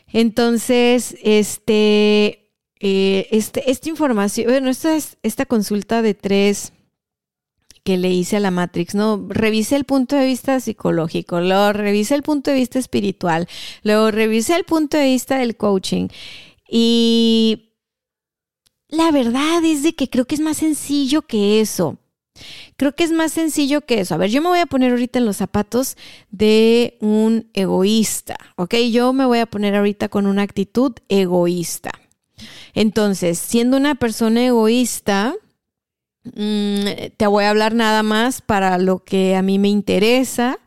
Entonces, 0.06 1.16
este, 1.24 2.52
eh, 2.78 3.26
este, 3.32 3.68
esta 3.68 3.88
información, 3.88 4.46
bueno, 4.46 4.70
esta, 4.70 4.94
es, 4.94 5.18
esta 5.24 5.44
consulta 5.44 6.00
de 6.00 6.14
tres 6.14 6.72
que 7.82 7.98
le 7.98 8.10
hice 8.10 8.36
a 8.36 8.40
la 8.40 8.52
Matrix, 8.52 8.94
¿no? 8.94 9.26
Revisé 9.28 9.74
el 9.74 9.84
punto 9.84 10.14
de 10.14 10.26
vista 10.26 10.60
psicológico, 10.60 11.40
luego 11.40 11.72
revisé 11.72 12.14
el 12.14 12.22
punto 12.22 12.52
de 12.52 12.58
vista 12.58 12.78
espiritual, 12.78 13.48
luego 13.82 14.12
revisé 14.12 14.54
el 14.54 14.64
punto 14.64 14.96
de 14.96 15.06
vista 15.06 15.38
del 15.38 15.56
coaching. 15.56 16.06
Y 16.72 17.69
la 18.90 19.10
verdad 19.10 19.64
es 19.64 19.82
de 19.82 19.94
que 19.94 20.08
creo 20.08 20.26
que 20.26 20.34
es 20.34 20.40
más 20.40 20.58
sencillo 20.58 21.22
que 21.22 21.60
eso. 21.60 21.98
Creo 22.76 22.94
que 22.94 23.04
es 23.04 23.12
más 23.12 23.32
sencillo 23.32 23.82
que 23.82 24.00
eso. 24.00 24.14
A 24.14 24.18
ver, 24.18 24.30
yo 24.30 24.40
me 24.40 24.48
voy 24.48 24.60
a 24.60 24.66
poner 24.66 24.92
ahorita 24.92 25.18
en 25.18 25.26
los 25.26 25.36
zapatos 25.36 25.96
de 26.30 26.96
un 27.00 27.50
egoísta, 27.52 28.36
¿ok? 28.56 28.74
Yo 28.90 29.12
me 29.12 29.26
voy 29.26 29.38
a 29.38 29.46
poner 29.46 29.76
ahorita 29.76 30.08
con 30.08 30.26
una 30.26 30.42
actitud 30.42 30.92
egoísta. 31.08 31.90
Entonces, 32.74 33.38
siendo 33.38 33.76
una 33.76 33.94
persona 33.94 34.46
egoísta, 34.46 35.34
mm, 36.24 36.84
te 37.16 37.26
voy 37.26 37.44
a 37.44 37.50
hablar 37.50 37.74
nada 37.74 38.02
más 38.02 38.40
para 38.40 38.78
lo 38.78 39.04
que 39.04 39.36
a 39.36 39.42
mí 39.42 39.58
me 39.58 39.68
interesa 39.68 40.58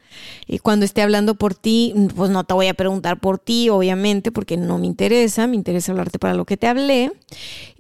y 0.48 0.60
cuando 0.60 0.86
esté 0.86 1.02
hablando 1.02 1.36
por 1.36 1.56
ti, 1.56 1.94
pues 2.16 2.30
no 2.30 2.44
te 2.44 2.54
voy 2.54 2.68
a 2.68 2.74
preguntar 2.74 3.20
por 3.20 3.40
ti, 3.40 3.70
obviamente, 3.70 4.32
porque 4.32 4.58
no 4.58 4.78
me 4.78 4.88
interesa, 4.88 5.48
me 5.48 5.56
interesa 5.56 5.92
hablarte 5.92 6.20
para 6.20 6.34
lo 6.34 6.46
que 6.46 6.58
te 6.58 6.68
hablé. 6.68 7.12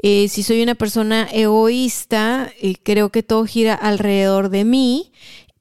Eh, 0.02 0.28
si 0.28 0.44
soy 0.44 0.62
una 0.62 0.76
persona 0.76 1.28
egoísta, 1.32 2.52
eh, 2.62 2.76
creo 2.82 3.10
que 3.10 3.24
todo 3.24 3.46
gira 3.46 3.74
alrededor 3.74 4.50
de 4.50 4.66
mí 4.66 5.12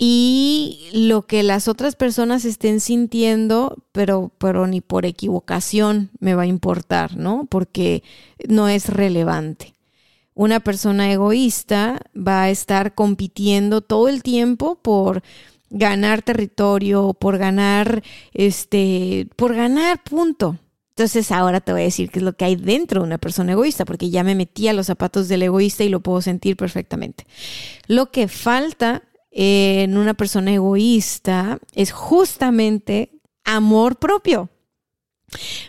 y 0.05 0.89
lo 0.93 1.29
que 1.29 1.45
las 1.45 1.69
otras 1.69 1.95
personas 1.95 2.45
estén 2.45 2.81
sintiendo, 2.81 3.77
pero, 3.93 4.33
pero 4.39 4.67
ni 4.67 4.81
por 4.81 5.07
equivocación 5.07 6.11
me 6.19 6.35
va 6.35 6.43
a 6.43 6.47
importar, 6.47 7.17
¿no? 7.17 7.47
Porque 7.49 8.03
no 8.49 8.69
es 8.69 8.89
relevante. 8.89 9.75
Una 10.35 10.61
persona 10.61 11.13
egoísta 11.13 12.01
va 12.17 12.43
a 12.43 12.51
estar 12.51 12.95
compitiendo 12.95 13.81
todo 13.81 14.09
el 14.09 14.23
tiempo 14.23 14.77
por 14.77 15.23
ganar 15.73 16.23
territorio, 16.23 17.15
por 17.15 17.39
ganar, 17.39 18.03
este, 18.33 19.29
por 19.37 19.55
ganar, 19.55 20.03
punto. 20.05 20.59
Entonces 20.91 21.33
ahora 21.33 21.61
te 21.61 21.73
voy 21.73 21.81
a 21.81 21.85
decir 21.85 22.11
qué 22.11 22.19
es 22.19 22.25
lo 22.25 22.35
que 22.35 22.45
hay 22.45 22.57
dentro 22.57 23.01
de 23.01 23.07
una 23.07 23.19
persona 23.19 23.53
egoísta, 23.53 23.87
porque 23.87 24.11
ya 24.11 24.23
me 24.23 24.35
metí 24.35 24.69
a 24.69 24.75
los 24.75 24.87
zapatos 24.87 25.27
del 25.29 25.43
egoísta 25.43 25.85
y 25.85 25.89
lo 25.89 26.01
puedo 26.01 26.21
sentir 26.21 26.57
perfectamente. 26.57 27.27
Lo 27.87 28.11
que 28.11 28.29
falta 28.29 29.03
en 29.31 29.97
una 29.97 30.13
persona 30.15 30.53
egoísta 30.53 31.59
es 31.75 31.91
justamente 31.93 33.19
amor 33.45 33.97
propio. 33.97 34.51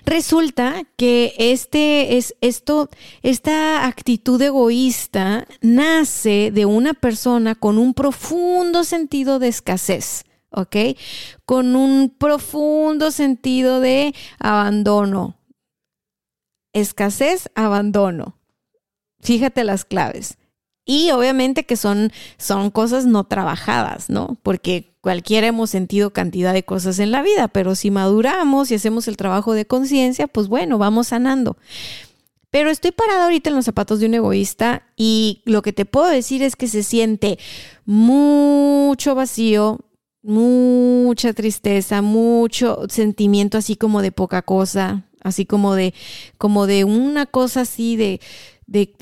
Resulta 0.05 0.83
que 0.97 1.33
este 1.37 2.17
es 2.17 2.35
esto, 2.41 2.89
esta 3.21 3.87
actitud 3.87 4.41
egoísta 4.41 5.47
nace 5.61 6.51
de 6.51 6.65
una 6.65 6.93
persona 6.93 7.55
con 7.55 7.77
un 7.77 7.93
profundo 7.93 8.83
sentido 8.83 9.39
de 9.39 9.47
escasez, 9.47 10.25
¿ok? 10.51 10.75
Con 11.45 11.75
un 11.75 12.09
profundo 12.09 13.11
sentido 13.11 13.79
de 13.79 14.13
abandono. 14.39 15.37
Escasez, 16.73 17.49
abandono. 17.55 18.37
Fíjate 19.21 19.63
las 19.63 19.85
claves. 19.85 20.37
Y 20.85 21.11
obviamente 21.11 21.65
que 21.65 21.77
son, 21.77 22.11
son 22.37 22.69
cosas 22.69 23.05
no 23.05 23.23
trabajadas, 23.23 24.09
¿no? 24.09 24.37
Porque 24.43 24.93
cualquiera 25.01 25.47
hemos 25.47 25.69
sentido 25.69 26.11
cantidad 26.11 26.53
de 26.53 26.63
cosas 26.63 26.99
en 26.99 27.11
la 27.11 27.21
vida, 27.21 27.47
pero 27.47 27.75
si 27.75 27.89
maduramos 27.91 28.69
y 28.71 28.75
hacemos 28.75 29.07
el 29.07 29.17
trabajo 29.17 29.53
de 29.53 29.65
conciencia, 29.65 30.27
pues 30.27 30.47
bueno, 30.47 30.77
vamos 30.77 31.07
sanando. 31.07 31.57
Pero 32.49 32.69
estoy 32.69 32.91
parada 32.91 33.23
ahorita 33.23 33.49
en 33.49 33.55
los 33.55 33.65
zapatos 33.65 33.99
de 33.99 34.05
un 34.05 34.13
egoísta 34.13 34.83
y 34.95 35.41
lo 35.45 35.61
que 35.61 35.73
te 35.73 35.85
puedo 35.85 36.07
decir 36.07 36.43
es 36.43 36.55
que 36.55 36.67
se 36.67 36.83
siente 36.83 37.39
mucho 37.85 39.15
vacío, 39.15 39.79
mucha 40.21 41.33
tristeza, 41.33 42.01
mucho 42.01 42.85
sentimiento 42.89 43.57
así 43.57 43.75
como 43.75 44.01
de 44.01 44.11
poca 44.11 44.41
cosa, 44.41 45.05
así 45.23 45.45
como 45.45 45.73
de 45.73 45.93
como 46.37 46.67
de 46.67 46.83
una 46.83 47.25
cosa 47.25 47.61
así 47.61 47.95
de 47.95 48.21
de, 48.65 48.93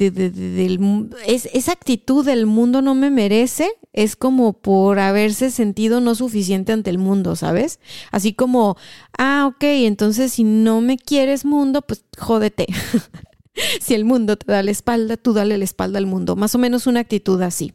es, 1.28 1.50
esa 1.54 1.72
actitud 1.72 2.26
del 2.26 2.46
mundo 2.46 2.82
no 2.82 2.96
me 2.96 3.10
merece 3.10 3.72
es 3.94 4.16
como 4.16 4.54
por 4.54 5.00
haberse 5.00 5.52
sentido 5.52 6.00
no 6.00 6.16
suficiente 6.16 6.72
ante 6.72 6.90
el 6.90 6.98
mundo, 6.98 7.36
¿sabes? 7.36 7.80
Así 8.12 8.34
como, 8.34 8.78
ah, 9.18 9.46
ok, 9.48 9.64
entonces 9.64 10.34
si 10.34 10.44
no 10.44 10.82
me 10.82 10.98
quieres 10.98 11.46
mundo, 11.46 11.82
pues 11.82 12.06
jódete. 12.18 12.68
si 13.82 13.94
el 13.94 14.06
mundo 14.06 14.38
te 14.38 14.52
da 14.52 14.64
la 14.64 14.72
espalda, 14.72 15.18
tú 15.18 15.34
dale 15.34 15.58
la 15.58 15.64
espalda 15.64 16.00
al 16.00 16.06
mundo. 16.06 16.36
Más 16.36 16.56
o 16.56 16.58
menos 16.58 16.88
una 16.88 17.02
actitud 17.02 17.42
así. 17.42 17.74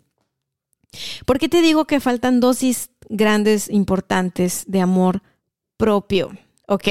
¿Por 1.27 1.39
qué 1.39 1.49
te 1.49 1.61
digo 1.61 1.85
que 1.85 2.01
faltan 2.01 2.41
dosis 2.41 2.91
grandes, 3.09 3.69
importantes 3.69 4.65
de 4.67 4.81
amor 4.81 5.23
propio? 5.77 6.33
Ok. 6.67 6.89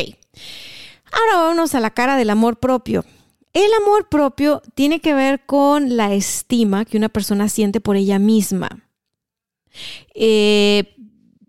Ahora 1.11 1.41
vámonos 1.41 1.73
a 1.75 1.79
la 1.79 1.91
cara 1.91 2.17
del 2.17 2.29
amor 2.29 2.59
propio. 2.59 3.05
El 3.55 3.71
amor 3.81 4.09
propio 4.09 4.61
tiene 4.73 4.99
que 4.99 5.13
ver 5.13 5.45
con 5.45 5.95
la 5.95 6.13
estima 6.13 6.83
que 6.83 6.97
una 6.97 7.07
persona 7.07 7.47
siente 7.47 7.79
por 7.79 7.95
ella 7.95 8.19
misma. 8.19 8.85
Eh, 10.13 10.93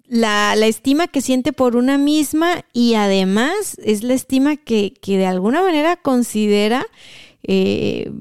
la, 0.04 0.54
estima 0.54 1.08
que 1.08 1.20
siente 1.20 1.52
por 1.52 1.74
una 1.74 1.98
misma 1.98 2.64
y 2.72 2.94
además 2.94 3.76
es 3.82 4.04
la 4.04 4.14
estima 4.14 4.54
que, 4.54 4.94
de 5.04 5.26
alguna 5.26 5.62
manera 5.62 5.96
considera 5.96 6.86
eh, 7.42 8.12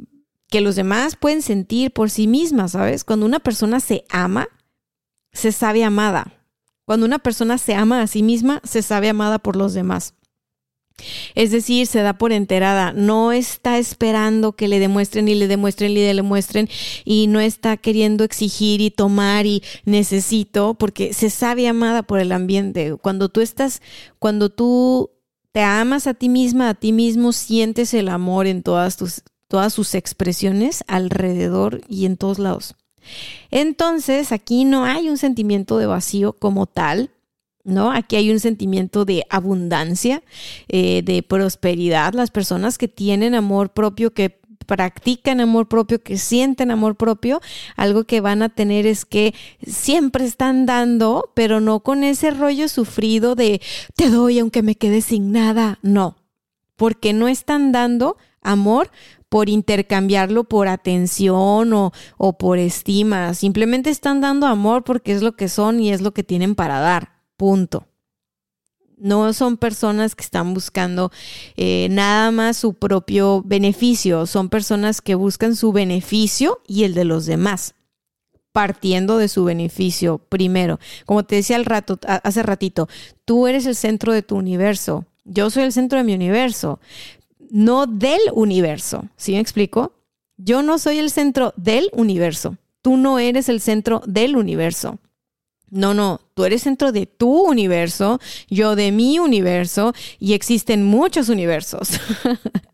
que 0.50 0.62
los 0.62 0.76
demás 0.76 1.16
pueden 1.16 1.44
sentir 1.44 1.92
por 1.92 2.10
sí 2.10 2.26
misma, 2.26 2.68
¿sabes? 2.68 3.04
Cuando 3.04 3.28
una 3.28 3.40
persona 3.40 3.80
se 3.80 4.04
ama, 4.10 4.48
se 5.32 5.52
sabe 5.52 5.84
amada. 5.84 6.34
Cuando 6.86 7.06
una 7.06 7.20
persona 7.20 7.60
se 7.60 7.76
ama 7.76 8.02
a 8.02 8.08
sí 8.08 8.24
misma, 8.24 8.62
se 8.64 8.82
sabe 8.82 9.10
amada 9.10 9.38
por 9.38 9.56
los 9.56 9.76
demás. 9.76 10.16
Es 11.36 11.52
decir, 11.52 11.88
se 11.88 12.02
da 12.02 12.18
por 12.18 12.32
enterada, 12.32 12.94
no 12.94 13.34
está 13.34 13.78
esperando 13.78 14.54
que 14.54 14.68
le 14.68 14.80
demuestren 14.80 15.28
y 15.28 15.36
le 15.36 15.48
demuestren 15.48 15.92
y 15.92 15.96
le 15.96 16.14
demuestren 16.14 16.70
y 17.04 17.28
no 17.28 17.40
está 17.42 17.76
queriendo 17.76 18.24
exigir 18.24 18.80
y 18.80 18.92
tomar 18.92 19.46
y 19.46 19.62
necesito 19.84 20.74
porque 20.76 21.14
se 21.14 21.30
sabe 21.30 21.68
amada 21.68 22.04
por 22.04 22.20
el 22.20 22.32
ambiente. 22.32 22.96
Cuando 23.02 23.30
tú 23.30 23.42
estás, 23.42 23.82
cuando 24.20 24.50
tú 24.50 25.12
te 25.52 25.62
amas 25.62 26.08
a 26.08 26.14
ti 26.14 26.30
misma, 26.30 26.70
a 26.70 26.74
ti 26.74 26.92
mismo, 26.92 27.34
sientes 27.34 27.94
el 27.94 28.10
amor 28.10 28.48
en 28.48 28.64
todas 28.64 28.96
tus, 28.98 29.22
todas 29.48 29.74
sus 29.74 29.96
expresiones 29.96 30.84
alrededor 30.88 31.82
y 31.90 32.06
en 32.06 32.18
todos 32.18 32.40
lados. 32.40 32.76
Entonces, 33.52 34.32
aquí 34.32 34.66
no 34.66 34.86
hay 34.86 35.10
un 35.10 35.18
sentimiento 35.18 35.78
de 35.78 35.86
vacío 35.86 36.34
como 36.34 36.66
tal, 36.66 37.12
¿no? 37.66 37.92
Aquí 37.92 38.16
hay 38.16 38.32
un 38.32 38.40
sentimiento 38.40 39.04
de 39.04 39.26
abundancia, 39.30 40.24
eh, 40.70 41.02
de 41.04 41.24
prosperidad. 41.24 42.14
Las 42.14 42.32
personas 42.32 42.78
que 42.78 42.88
tienen 42.88 43.36
amor 43.36 43.74
propio, 43.74 44.14
que 44.14 44.40
practican 44.66 45.40
amor 45.40 45.68
propio, 45.68 46.02
que 46.02 46.18
sienten 46.18 46.72
amor 46.72 46.96
propio, 46.96 47.42
algo 47.76 48.04
que 48.04 48.22
van 48.22 48.42
a 48.42 48.50
tener 48.50 48.86
es 48.86 49.06
que 49.06 49.34
siempre 49.66 50.26
están 50.26 50.66
dando, 50.66 51.32
pero 51.34 51.60
no 51.60 51.82
con 51.82 52.04
ese 52.04 52.32
rollo 52.32 52.68
sufrido 52.68 53.36
de 53.36 53.62
te 53.96 54.10
doy 54.10 54.40
aunque 54.40 54.64
me 54.64 54.76
quede 54.76 55.02
sin 55.02 55.32
nada, 55.32 55.80
no, 55.82 56.18
porque 56.76 57.14
no 57.14 57.28
están 57.28 57.72
dando 57.72 58.18
amor 58.42 58.90
por 59.30 59.50
intercambiarlo 59.50 60.46
por 60.46 60.68
atención 60.68 61.74
o, 61.74 61.92
o 62.18 62.38
por 62.38 62.58
estima, 62.58 63.34
simplemente 63.34 63.90
están 63.90 64.22
dando 64.22 64.48
amor 64.48 64.84
porque 64.84 65.12
es 65.12 65.22
lo 65.22 65.36
que 65.36 65.50
son 65.50 65.80
y 65.80 65.92
es 65.92 66.02
lo 66.02 66.14
que 66.14 66.24
tienen 66.24 66.56
para 66.56 66.80
dar. 66.80 67.15
Punto. 67.38 67.88
No 68.98 69.34
son 69.34 69.58
personas 69.58 70.16
que 70.16 70.24
están 70.24 70.54
buscando 70.54 71.12
eh, 71.58 71.88
nada 71.92 72.32
más 72.32 72.56
su 72.56 72.74
propio 72.74 73.44
beneficio, 73.44 74.26
son 74.26 74.48
personas 74.48 75.02
que 75.02 75.16
buscan 75.16 75.56
su 75.56 75.74
beneficio 75.74 76.62
y 76.66 76.86
el 76.86 76.94
de 76.94 77.04
los 77.04 77.26
demás, 77.26 77.76
partiendo 78.54 79.18
de 79.18 79.28
su 79.28 79.44
beneficio 79.44 80.20
primero. 80.20 80.80
Como 81.06 81.26
te 81.26 81.36
decía 81.36 81.58
al 81.58 81.66
rato, 81.66 82.00
hace 82.08 82.42
ratito, 82.42 82.88
tú 83.26 83.48
eres 83.48 83.66
el 83.66 83.76
centro 83.76 84.14
de 84.14 84.22
tu 84.22 84.38
universo, 84.38 85.06
yo 85.26 85.50
soy 85.50 85.64
el 85.64 85.74
centro 85.74 85.98
de 85.98 86.06
mi 86.06 86.14
universo, 86.14 86.80
no 87.50 87.88
del 87.88 88.22
universo. 88.34 89.10
¿Sí 89.18 89.34
me 89.34 89.40
explico? 89.40 89.94
Yo 90.38 90.62
no 90.64 90.80
soy 90.80 91.00
el 91.00 91.12
centro 91.12 91.54
del 91.58 91.90
universo, 91.92 92.58
tú 92.82 92.96
no 92.96 93.20
eres 93.20 93.50
el 93.50 93.60
centro 93.60 94.02
del 94.06 94.38
universo. 94.38 95.00
No, 95.70 95.94
no, 95.94 96.22
tú 96.36 96.46
eres 96.46 96.62
centro 96.62 96.92
de 96.92 97.08
tu 97.08 97.48
universo, 97.48 98.20
yo 98.48 98.76
de 98.76 98.92
mi 98.92 99.18
universo 99.18 99.94
y 100.20 100.34
existen 100.34 100.84
muchos 100.84 101.30
universos. 101.30 101.90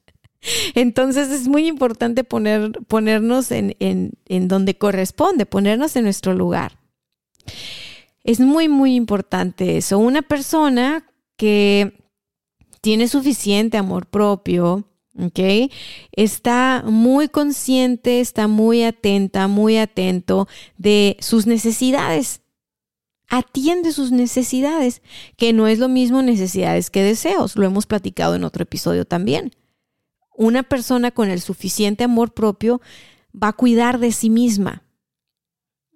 Entonces 0.75 1.29
es 1.29 1.47
muy 1.47 1.67
importante 1.67 2.23
poner, 2.23 2.71
ponernos 2.87 3.51
en, 3.51 3.75
en, 3.79 4.13
en 4.27 4.47
donde 4.47 4.75
corresponde, 4.77 5.45
ponernos 5.45 5.95
en 5.95 6.03
nuestro 6.03 6.33
lugar. 6.33 6.79
Es 8.23 8.39
muy, 8.39 8.67
muy 8.67 8.95
importante 8.95 9.77
eso. 9.77 9.99
Una 9.99 10.23
persona 10.23 11.07
que 11.37 12.03
tiene 12.81 13.07
suficiente 13.07 13.77
amor 13.77 14.07
propio, 14.07 14.87
¿ok? 15.19 15.69
Está 16.11 16.83
muy 16.85 17.27
consciente, 17.27 18.19
está 18.19 18.47
muy 18.47 18.83
atenta, 18.83 19.47
muy 19.47 19.77
atento 19.77 20.47
de 20.77 21.17
sus 21.19 21.45
necesidades 21.45 22.40
atiende 23.31 23.93
sus 23.93 24.11
necesidades, 24.11 25.01
que 25.37 25.53
no 25.53 25.67
es 25.67 25.79
lo 25.79 25.87
mismo 25.87 26.21
necesidades 26.21 26.91
que 26.91 27.01
deseos, 27.01 27.55
lo 27.55 27.65
hemos 27.65 27.87
platicado 27.87 28.35
en 28.35 28.43
otro 28.43 28.63
episodio 28.63 29.05
también. 29.05 29.55
Una 30.35 30.63
persona 30.63 31.11
con 31.11 31.29
el 31.29 31.39
suficiente 31.39 32.03
amor 32.03 32.33
propio 32.33 32.81
va 33.33 33.47
a 33.47 33.53
cuidar 33.53 33.99
de 33.99 34.11
sí 34.11 34.29
misma, 34.29 34.83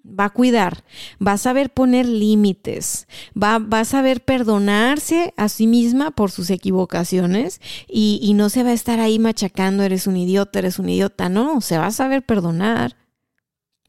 va 0.08 0.26
a 0.26 0.30
cuidar, 0.30 0.86
va 1.26 1.34
a 1.34 1.38
saber 1.38 1.72
poner 1.72 2.06
límites, 2.06 3.06
va, 3.36 3.56
a 3.56 3.86
saber 3.86 4.24
perdonarse 4.24 5.34
a 5.36 5.50
sí 5.50 5.68
misma 5.68 6.12
por 6.12 6.32
sus 6.32 6.50
equivocaciones 6.50 7.60
y, 7.86 8.20
y 8.22 8.34
no 8.34 8.48
se 8.48 8.64
va 8.64 8.70
a 8.70 8.74
estar 8.74 9.02
ahí 9.02 9.20
machacando, 9.20 9.84
eres 9.84 10.08
un 10.08 10.16
idiota, 10.16 10.60
eres 10.60 10.80
un 10.80 10.88
idiota, 10.88 11.28
no, 11.28 11.60
se 11.60 11.78
va 11.78 11.88
a 11.88 11.92
saber 11.92 12.26
perdonar 12.26 12.96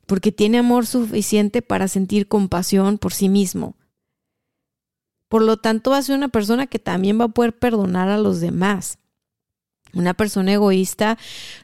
porque 0.06 0.32
tiene 0.32 0.58
amor 0.58 0.86
suficiente 0.86 1.62
para 1.62 1.88
sentir 1.88 2.28
compasión 2.28 2.98
por 2.98 3.12
sí 3.12 3.28
mismo. 3.28 3.76
Por 5.28 5.42
lo 5.42 5.56
tanto, 5.56 5.90
va 5.90 5.98
a 5.98 6.02
ser 6.02 6.16
una 6.16 6.28
persona 6.28 6.66
que 6.66 6.78
también 6.78 7.20
va 7.20 7.24
a 7.24 7.28
poder 7.28 7.58
perdonar 7.58 8.08
a 8.08 8.18
los 8.18 8.40
demás. 8.40 8.98
Una 9.96 10.14
persona 10.14 10.52
egoísta 10.52 11.16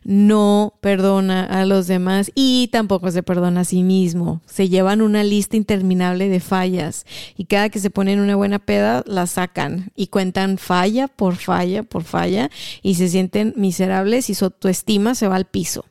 no 0.05 0.79
perdona 0.81 1.45
a 1.45 1.67
los 1.67 1.87
demás 1.87 2.33
y 2.35 2.69
tampoco 2.73 3.11
se 3.11 3.23
perdona 3.23 3.61
a 3.61 3.65
sí 3.65 3.83
mismo. 3.83 4.41
Se 4.47 4.71
llevan 4.71 5.03
una 5.03 5.23
lista 5.23 5.57
interminable 5.57 6.31
de 6.31 6.41
fallas 6.41 7.05
y 7.37 7.45
cada 7.45 7.69
que 7.69 7.79
se 7.79 7.91
ponen 7.91 8.21
una 8.21 8.35
buena 8.35 8.59
peda 8.59 9.05
la 9.07 9.27
sacan 9.27 9.91
y 9.95 10.07
cuentan 10.07 10.57
falla 10.57 11.09
por 11.09 11.37
falla 11.37 11.83
por 11.83 12.05
falla 12.05 12.51
y 12.81 12.95
se 12.95 13.09
sienten 13.09 13.53
miserables 13.57 14.31
y 14.31 14.35
su 14.35 14.47
autoestima 14.47 15.15
se 15.15 15.29
va 15.29 15.37
al 15.37 15.45
piso. 15.45 15.85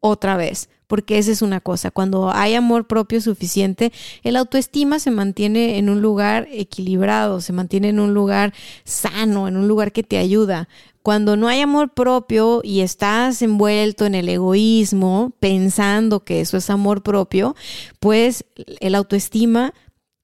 Otra 0.00 0.36
vez, 0.36 0.70
porque 0.88 1.18
esa 1.18 1.30
es 1.30 1.42
una 1.42 1.60
cosa, 1.60 1.92
cuando 1.92 2.32
hay 2.32 2.54
amor 2.54 2.86
propio 2.86 3.20
suficiente, 3.20 3.92
el 4.24 4.34
autoestima 4.36 4.98
se 4.98 5.12
mantiene 5.12 5.78
en 5.78 5.90
un 5.90 6.00
lugar 6.00 6.48
equilibrado, 6.50 7.40
se 7.40 7.52
mantiene 7.52 7.90
en 7.90 8.00
un 8.00 8.14
lugar 8.14 8.54
sano, 8.84 9.46
en 9.46 9.56
un 9.56 9.68
lugar 9.68 9.92
que 9.92 10.02
te 10.02 10.18
ayuda. 10.18 10.68
Cuando 11.02 11.36
no 11.36 11.46
hay 11.46 11.60
amor 11.60 11.94
propio 11.94 12.60
y 12.64 12.80
estás 12.80 13.40
envuelto 13.42 14.06
en 14.06 14.14
el 14.14 14.28
egoísmo, 14.28 15.32
pensando 15.38 16.24
que 16.24 16.40
eso 16.40 16.56
es 16.56 16.70
amor 16.70 17.02
propio, 17.02 17.54
pues 18.00 18.44
el 18.80 18.94
autoestima 18.94 19.74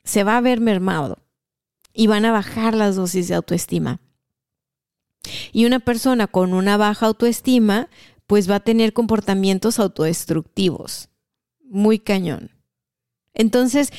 se 0.03 0.24
va 0.24 0.38
a 0.38 0.40
ver 0.40 0.61
mermado 0.61 1.18
y 1.92 2.07
van 2.07 2.24
a 2.24 2.33
bajar 2.33 2.74
las 2.74 2.96
dosis 2.96 3.29
de 3.29 3.35
autoestima. 3.35 4.00
Y 5.53 5.64
una 5.64 5.81
persona 5.81 6.27
con 6.27 6.53
una 6.53 6.77
baja 6.77 7.07
autoestima 7.07 7.88
pues 8.26 8.50
va 8.50 8.56
a 8.56 8.60
tener 8.60 8.92
comportamientos 8.92 9.78
autodestructivos. 9.78 11.08
Muy 11.62 11.98
cañón. 11.98 12.50
Entonces, 13.34 13.90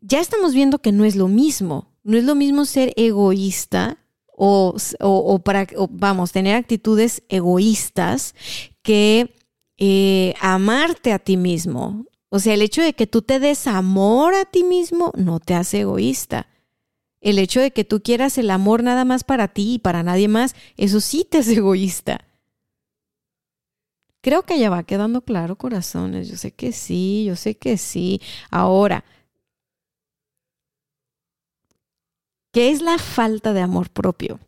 ya 0.00 0.20
estamos 0.20 0.54
viendo 0.54 0.78
que 0.78 0.92
no 0.92 1.04
es 1.04 1.16
lo 1.16 1.28
mismo. 1.28 1.92
No 2.02 2.16
es 2.16 2.24
lo 2.24 2.34
mismo 2.34 2.64
ser 2.64 2.92
egoísta 2.96 3.98
o, 4.42 5.42
para, 5.44 5.66
vamos, 5.90 6.32
tener 6.32 6.56
actitudes 6.56 7.22
egoístas 7.28 8.34
que 8.82 9.34
eh, 9.76 10.34
amarte 10.40 11.12
a 11.12 11.18
ti 11.18 11.36
mismo. 11.36 12.06
O 12.30 12.38
sea, 12.38 12.54
el 12.54 12.62
hecho 12.62 12.80
de 12.80 12.94
que 12.94 13.06
tú 13.06 13.20
te 13.20 13.38
des 13.38 13.66
amor 13.66 14.34
a 14.34 14.46
ti 14.46 14.64
mismo 14.64 15.12
no 15.14 15.40
te 15.40 15.54
hace 15.54 15.80
egoísta. 15.80 16.46
El 17.20 17.38
hecho 17.38 17.60
de 17.60 17.72
que 17.72 17.84
tú 17.84 18.02
quieras 18.02 18.38
el 18.38 18.50
amor 18.50 18.82
nada 18.82 19.04
más 19.04 19.24
para 19.24 19.48
ti 19.48 19.74
y 19.74 19.78
para 19.78 20.02
nadie 20.02 20.28
más, 20.28 20.54
eso 20.78 21.00
sí 21.00 21.26
te 21.28 21.38
hace 21.38 21.56
egoísta. 21.56 22.24
Creo 24.22 24.42
que 24.42 24.58
ya 24.58 24.70
va 24.70 24.82
quedando 24.82 25.22
claro, 25.22 25.56
corazones. 25.56 26.28
Yo 26.28 26.36
sé 26.36 26.52
que 26.52 26.72
sí, 26.72 27.24
yo 27.26 27.36
sé 27.36 27.56
que 27.56 27.78
sí. 27.78 28.20
Ahora, 28.50 29.04
¿qué 32.52 32.70
es 32.70 32.82
la 32.82 32.98
falta 32.98 33.52
de 33.52 33.60
amor 33.60 33.90
propio? 33.90 34.38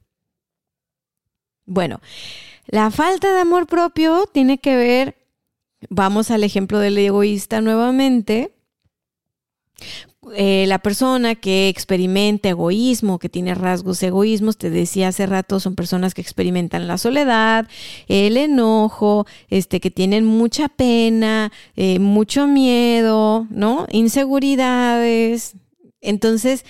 Bueno, 1.64 2.00
la 2.66 2.90
falta 2.90 3.32
de 3.32 3.40
amor 3.40 3.66
propio 3.66 4.26
tiene 4.26 4.58
que 4.58 4.76
ver, 4.76 5.16
vamos 5.88 6.30
al 6.30 6.44
ejemplo 6.44 6.78
del 6.78 6.98
egoísta 6.98 7.61
nuevamente, 7.61 8.54
eh, 10.35 10.66
la 10.68 10.78
persona 10.78 11.35
que 11.35 11.68
experimenta 11.68 12.48
egoísmo, 12.48 13.18
que 13.18 13.28
tiene 13.28 13.54
rasgos 13.54 14.02
egoísmos, 14.02 14.56
te 14.56 14.70
decía 14.70 15.08
hace 15.08 15.26
rato, 15.26 15.58
son 15.58 15.74
personas 15.74 16.14
que 16.14 16.20
experimentan 16.20 16.87
la 16.87 16.96
soledad, 16.96 17.68
el 18.06 18.37
enojo, 18.37 19.26
este, 19.48 19.80
que 19.80 19.90
tienen 19.90 20.24
mucha 20.24 20.68
pena, 20.68 21.50
eh, 21.74 21.98
mucho 21.98 22.46
miedo, 22.46 23.48
¿no? 23.50 23.87
Inseguridades. 23.90 25.54
Entonces, 26.00 26.64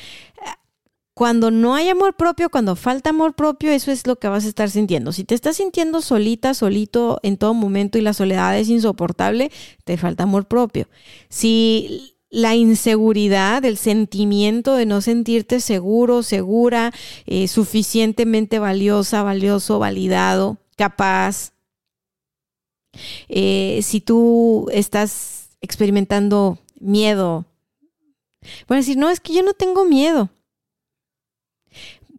cuando 1.15 1.51
no 1.51 1.75
hay 1.75 1.91
amor 1.91 2.17
propio, 2.17 2.49
cuando 2.49 2.75
falta 2.75 3.11
amor 3.11 3.35
propio, 3.35 3.71
eso 3.71 3.93
es 3.93 4.07
lo 4.07 4.17
que 4.17 4.29
vas 4.29 4.47
a 4.47 4.49
estar 4.49 4.71
sintiendo. 4.71 5.13
Si 5.13 5.25
te 5.25 5.35
estás 5.35 5.57
sintiendo 5.59 6.01
solita, 6.01 6.55
solito 6.55 7.21
en 7.23 7.37
todo 7.37 7.53
momento 7.53 7.99
y 7.99 8.01
la 8.01 8.15
soledad 8.15 8.59
es 8.59 8.71
insoportable, 8.71 9.53
te 9.85 9.99
falta 9.99 10.23
amor 10.23 10.47
propio. 10.47 10.89
Si 11.29 12.17
la 12.33 12.57
inseguridad, 12.57 13.63
el 13.67 13.77
sentimiento 13.77 14.75
de 14.75 14.87
no 14.87 15.03
sentirte 15.03 15.61
seguro, 15.61 16.23
segura, 16.23 16.91
eh, 17.27 17.47
suficientemente 17.47 18.59
valiosa, 18.59 19.23
valioso, 19.23 19.79
validado, 19.79 20.57
capaz. 20.77 21.53
Eh, 23.29 23.81
si 23.83 24.01
tú 24.01 24.67
estás 24.73 25.51
experimentando 25.61 26.59
miedo, 26.81 27.45
bueno, 28.67 28.81
decir, 28.81 28.97
no, 28.97 29.11
es 29.11 29.21
que 29.21 29.35
yo 29.35 29.43
no 29.43 29.53
tengo 29.53 29.85
miedo. 29.85 30.31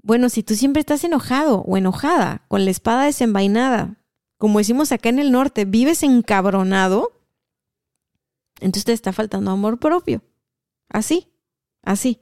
Bueno, 0.04 0.30
si 0.30 0.44
tú 0.44 0.54
siempre 0.54 0.80
estás 0.80 1.04
enojado 1.04 1.62
o 1.62 1.76
enojada, 1.76 2.46
con 2.48 2.66
la 2.66 2.72
espada 2.72 3.06
desenvainada, 3.06 3.98
como 4.38 4.60
decimos 4.60 4.92
acá 4.92 5.10
en 5.10 5.18
el 5.18 5.32
norte, 5.32 5.66
vives 5.66 6.04
encabronado, 6.04 7.23
entonces 8.64 8.86
te 8.86 8.94
está 8.94 9.14
faltando 9.14 9.52
amor 9.52 9.80
propio. 9.80 10.22
Así, 10.90 11.28
así. 11.84 12.20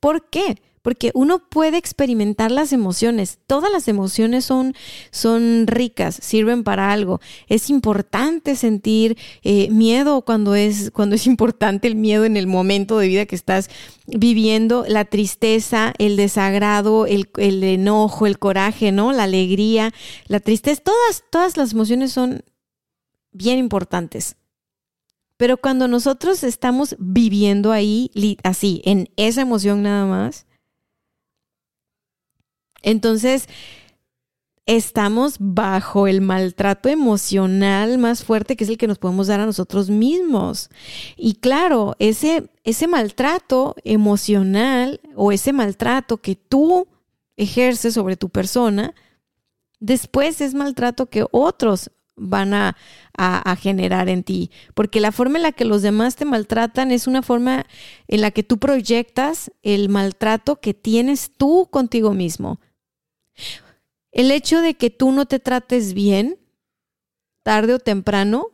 ¿Por 0.00 0.28
qué? 0.30 0.56
porque 0.88 1.10
uno 1.12 1.40
puede 1.50 1.76
experimentar 1.76 2.50
las 2.50 2.72
emociones. 2.72 3.40
Todas 3.46 3.70
las 3.70 3.88
emociones 3.88 4.46
son, 4.46 4.74
son 5.10 5.66
ricas, 5.66 6.18
sirven 6.22 6.64
para 6.64 6.90
algo. 6.90 7.20
Es 7.46 7.68
importante 7.68 8.56
sentir 8.56 9.18
eh, 9.42 9.68
miedo 9.70 10.22
cuando 10.22 10.54
es, 10.54 10.90
cuando 10.90 11.16
es 11.16 11.26
importante 11.26 11.88
el 11.88 11.94
miedo 11.94 12.24
en 12.24 12.38
el 12.38 12.46
momento 12.46 12.96
de 12.96 13.08
vida 13.08 13.26
que 13.26 13.36
estás 13.36 13.68
viviendo, 14.06 14.86
la 14.88 15.04
tristeza, 15.04 15.92
el 15.98 16.16
desagrado, 16.16 17.04
el, 17.04 17.28
el 17.36 17.62
enojo, 17.62 18.26
el 18.26 18.38
coraje, 18.38 18.90
¿no? 18.90 19.12
La 19.12 19.24
alegría, 19.24 19.92
la 20.26 20.40
tristeza, 20.40 20.80
todas, 20.82 21.22
todas 21.30 21.58
las 21.58 21.72
emociones 21.72 22.12
son 22.12 22.44
bien 23.30 23.58
importantes. 23.58 24.37
Pero 25.38 25.56
cuando 25.56 25.88
nosotros 25.88 26.44
estamos 26.44 26.94
viviendo 26.98 27.72
ahí, 27.72 28.10
así, 28.42 28.82
en 28.84 29.08
esa 29.16 29.40
emoción 29.40 29.82
nada 29.82 30.04
más, 30.04 30.46
entonces, 32.82 33.48
estamos 34.66 35.36
bajo 35.40 36.06
el 36.06 36.20
maltrato 36.20 36.90
emocional 36.90 37.96
más 37.98 38.22
fuerte 38.22 38.54
que 38.54 38.64
es 38.64 38.70
el 38.70 38.76
que 38.76 38.86
nos 38.86 38.98
podemos 38.98 39.26
dar 39.28 39.40
a 39.40 39.46
nosotros 39.46 39.88
mismos. 39.88 40.68
Y 41.16 41.36
claro, 41.36 41.96
ese, 41.98 42.50
ese 42.64 42.86
maltrato 42.86 43.74
emocional 43.82 45.00
o 45.16 45.32
ese 45.32 45.54
maltrato 45.54 46.18
que 46.18 46.36
tú 46.36 46.86
ejerces 47.36 47.94
sobre 47.94 48.16
tu 48.16 48.28
persona, 48.28 48.94
después 49.80 50.40
es 50.40 50.52
maltrato 50.52 51.06
que 51.06 51.24
otros 51.30 51.90
van 52.18 52.54
a, 52.54 52.76
a, 53.16 53.56
generar 53.56 54.08
en 54.08 54.22
ti. 54.22 54.50
Porque 54.74 55.00
la 55.00 55.12
forma 55.12 55.38
en 55.38 55.42
la 55.42 55.52
que 55.52 55.64
los 55.64 55.82
demás 55.82 56.16
te 56.16 56.24
maltratan 56.24 56.90
es 56.90 57.06
una 57.06 57.22
forma 57.22 57.66
en 58.06 58.20
la 58.20 58.30
que 58.30 58.42
tú 58.42 58.58
proyectas 58.58 59.50
el 59.62 59.88
maltrato 59.88 60.60
que 60.60 60.74
tienes 60.74 61.32
tú 61.36 61.68
contigo 61.70 62.12
mismo. 62.12 62.60
El 64.12 64.30
hecho 64.30 64.60
de 64.60 64.74
que 64.74 64.90
tú 64.90 65.12
no 65.12 65.26
te 65.26 65.38
trates 65.38 65.94
bien, 65.94 66.38
tarde 67.42 67.74
o 67.74 67.78
temprano, 67.78 68.48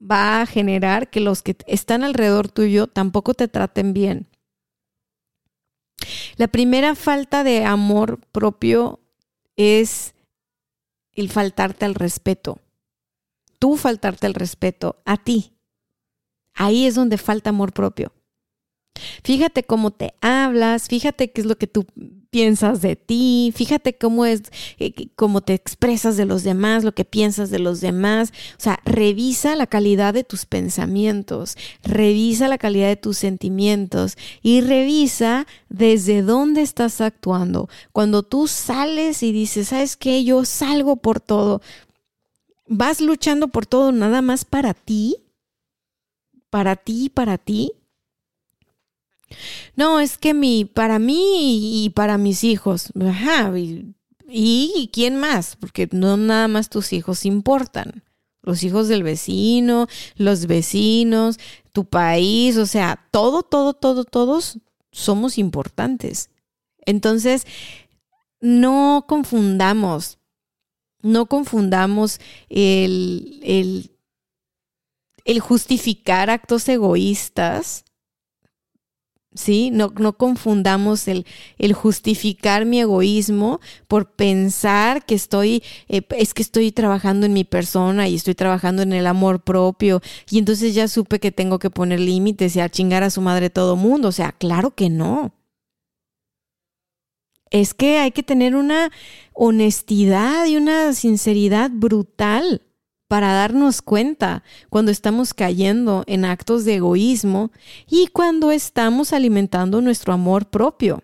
va 0.00 0.40
a 0.40 0.46
generar 0.46 1.10
que 1.10 1.20
los 1.20 1.42
que 1.42 1.56
están 1.66 2.04
alrededor 2.04 2.48
tuyo 2.48 2.86
tampoco 2.86 3.34
te 3.34 3.48
traten 3.48 3.92
bien. 3.92 4.28
La 6.36 6.48
primera 6.48 6.94
falta 6.94 7.44
de 7.44 7.64
amor 7.64 8.20
propio 8.32 9.00
es 9.56 10.14
el 11.12 11.28
faltarte 11.28 11.84
al 11.84 11.94
respeto. 11.94 12.58
Tú 13.60 13.76
faltarte 13.76 14.26
al 14.26 14.34
respeto 14.34 15.00
a 15.04 15.16
ti. 15.16 15.52
Ahí 16.54 16.86
es 16.86 16.96
donde 16.96 17.16
falta 17.16 17.50
amor 17.50 17.72
propio. 17.72 18.12
Fíjate 19.22 19.62
cómo 19.62 19.92
te 19.92 20.14
hablas, 20.20 20.88
fíjate 20.88 21.30
qué 21.30 21.42
es 21.42 21.46
lo 21.46 21.56
que 21.56 21.66
tú 21.66 21.86
piensas 22.30 22.80
de 22.80 22.96
ti, 22.96 23.52
fíjate 23.54 23.96
cómo 23.96 24.24
es, 24.24 24.42
eh, 24.78 25.08
cómo 25.16 25.40
te 25.40 25.54
expresas 25.54 26.16
de 26.16 26.26
los 26.26 26.44
demás, 26.44 26.84
lo 26.84 26.92
que 26.92 27.04
piensas 27.04 27.50
de 27.50 27.58
los 27.58 27.80
demás. 27.80 28.32
O 28.58 28.60
sea, 28.62 28.80
revisa 28.84 29.56
la 29.56 29.66
calidad 29.66 30.14
de 30.14 30.24
tus 30.24 30.46
pensamientos, 30.46 31.56
revisa 31.82 32.48
la 32.48 32.58
calidad 32.58 32.88
de 32.88 32.96
tus 32.96 33.18
sentimientos 33.18 34.16
y 34.42 34.60
revisa 34.60 35.46
desde 35.68 36.22
dónde 36.22 36.62
estás 36.62 37.00
actuando. 37.00 37.68
Cuando 37.92 38.22
tú 38.22 38.46
sales 38.48 39.22
y 39.22 39.32
dices, 39.32 39.68
¿sabes 39.68 39.96
qué? 39.96 40.24
Yo 40.24 40.44
salgo 40.44 40.96
por 40.96 41.20
todo. 41.20 41.62
¿Vas 42.72 43.00
luchando 43.00 43.48
por 43.48 43.66
todo 43.66 43.90
nada 43.90 44.22
más 44.22 44.44
para 44.44 44.74
ti? 44.74 45.16
¿Para 46.50 46.76
ti, 46.76 47.10
para 47.12 47.36
ti? 47.36 47.72
No, 49.74 49.98
es 49.98 50.18
que 50.18 50.34
mi, 50.34 50.66
para 50.66 51.00
mí 51.00 51.84
y 51.84 51.90
para 51.90 52.16
mis 52.16 52.44
hijos. 52.44 52.92
Ajá, 53.04 53.58
y, 53.58 53.96
y 54.28 54.88
quién 54.92 55.16
más, 55.16 55.56
porque 55.56 55.88
no 55.90 56.16
nada 56.16 56.46
más 56.46 56.70
tus 56.70 56.92
hijos 56.92 57.26
importan. 57.26 58.04
Los 58.40 58.62
hijos 58.62 58.86
del 58.86 59.02
vecino, 59.02 59.88
los 60.14 60.46
vecinos, 60.46 61.40
tu 61.72 61.86
país, 61.86 62.56
o 62.56 62.66
sea, 62.66 63.04
todo, 63.10 63.42
todo, 63.42 63.74
todo, 63.74 64.04
todos 64.04 64.60
somos 64.92 65.38
importantes. 65.38 66.30
Entonces, 66.86 67.48
no 68.40 69.06
confundamos, 69.08 70.19
no 71.02 71.26
confundamos 71.26 72.20
el, 72.48 73.90
el, 75.24 75.40
justificar 75.40 76.30
actos 76.30 76.68
egoístas 76.68 77.84
¿sí? 79.34 79.70
No, 79.70 79.92
no 79.98 80.16
confundamos 80.16 81.08
el, 81.08 81.26
el, 81.58 81.72
justificar 81.72 82.64
mi 82.64 82.80
egoísmo 82.80 83.60
por 83.88 84.12
pensar 84.12 85.04
que 85.04 85.14
estoy, 85.14 85.62
eh, 85.88 86.02
es 86.10 86.34
que 86.34 86.42
estoy 86.42 86.72
trabajando 86.72 87.26
en 87.26 87.32
mi 87.32 87.44
persona 87.44 88.08
y 88.08 88.16
estoy 88.16 88.34
trabajando 88.34 88.82
en 88.82 88.92
el 88.92 89.06
amor 89.06 89.42
propio 89.42 90.00
y 90.30 90.38
entonces 90.38 90.74
ya 90.74 90.88
supe 90.88 91.20
que 91.20 91.32
tengo 91.32 91.58
que 91.58 91.70
poner 91.70 92.00
límites 92.00 92.56
y 92.56 92.60
a 92.60 92.68
chingar 92.68 93.02
a 93.02 93.10
su 93.10 93.20
madre 93.20 93.50
todo 93.50 93.76
mundo. 93.76 94.08
O 94.08 94.12
sea, 94.12 94.32
claro 94.32 94.72
que 94.74 94.90
no. 94.90 95.32
Es 97.50 97.74
que 97.74 97.98
hay 97.98 98.12
que 98.12 98.22
tener 98.22 98.54
una 98.54 98.90
honestidad 99.32 100.46
y 100.46 100.56
una 100.56 100.92
sinceridad 100.92 101.70
brutal 101.72 102.62
para 103.08 103.32
darnos 103.32 103.82
cuenta 103.82 104.44
cuando 104.68 104.92
estamos 104.92 105.34
cayendo 105.34 106.04
en 106.06 106.24
actos 106.24 106.64
de 106.64 106.76
egoísmo 106.76 107.50
y 107.88 108.06
cuando 108.06 108.52
estamos 108.52 109.12
alimentando 109.12 109.80
nuestro 109.80 110.12
amor 110.12 110.48
propio. 110.48 111.02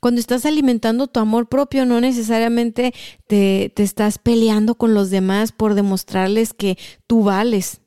Cuando 0.00 0.20
estás 0.20 0.46
alimentando 0.46 1.06
tu 1.06 1.20
amor 1.20 1.48
propio, 1.48 1.84
no 1.84 2.00
necesariamente 2.00 2.94
te, 3.26 3.72
estás 3.76 4.18
peleando 4.18 4.74
con 4.74 4.94
los 4.94 5.10
demás 5.10 5.52
por 5.52 5.74
demostrarles 5.74 6.54
que 6.54 6.78
tú 7.06 7.22
vales. 7.22 7.80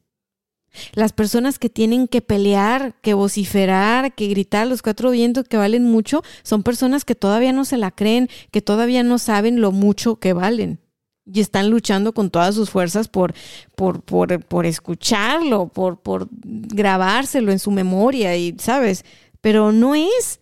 Las 0.93 1.13
personas 1.13 1.59
que 1.59 1.69
tienen 1.69 2.07
que 2.07 2.21
pelear, 2.21 2.95
que 3.01 3.13
vociferar, 3.13 4.15
que 4.15 4.27
gritar 4.27 4.67
los 4.67 4.81
cuatro 4.81 5.11
vientos 5.11 5.47
que 5.47 5.57
valen 5.57 5.83
mucho, 5.83 6.23
son 6.43 6.63
personas 6.63 7.05
que 7.05 7.15
todavía 7.15 7.53
no 7.53 7.65
se 7.65 7.77
la 7.77 7.91
creen, 7.91 8.29
que 8.51 8.61
todavía 8.61 9.03
no 9.03 9.17
saben 9.17 9.61
lo 9.61 9.71
mucho 9.71 10.17
que 10.17 10.33
valen 10.33 10.79
y 11.25 11.39
están 11.39 11.69
luchando 11.69 12.13
con 12.13 12.29
todas 12.29 12.55
sus 12.55 12.69
fuerzas 12.69 13.07
por, 13.07 13.33
por, 13.75 14.01
por, 14.01 14.43
por 14.45 14.65
escucharlo, 14.65 15.67
por, 15.67 16.01
por 16.01 16.27
grabárselo 16.31 17.51
en 17.51 17.59
su 17.59 17.71
memoria 17.71 18.35
y, 18.35 18.55
¿sabes? 18.59 19.05
Pero 19.39 19.71
no 19.71 19.95
es, 19.95 20.39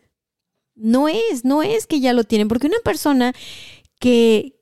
no 0.75 1.07
es, 1.07 1.43
no 1.43 1.63
es 1.63 1.85
que 1.85 1.99
ya 1.99 2.13
lo 2.13 2.23
tienen, 2.23 2.47
porque 2.47 2.67
una 2.67 2.79
persona 2.83 3.33
que, 3.99 4.58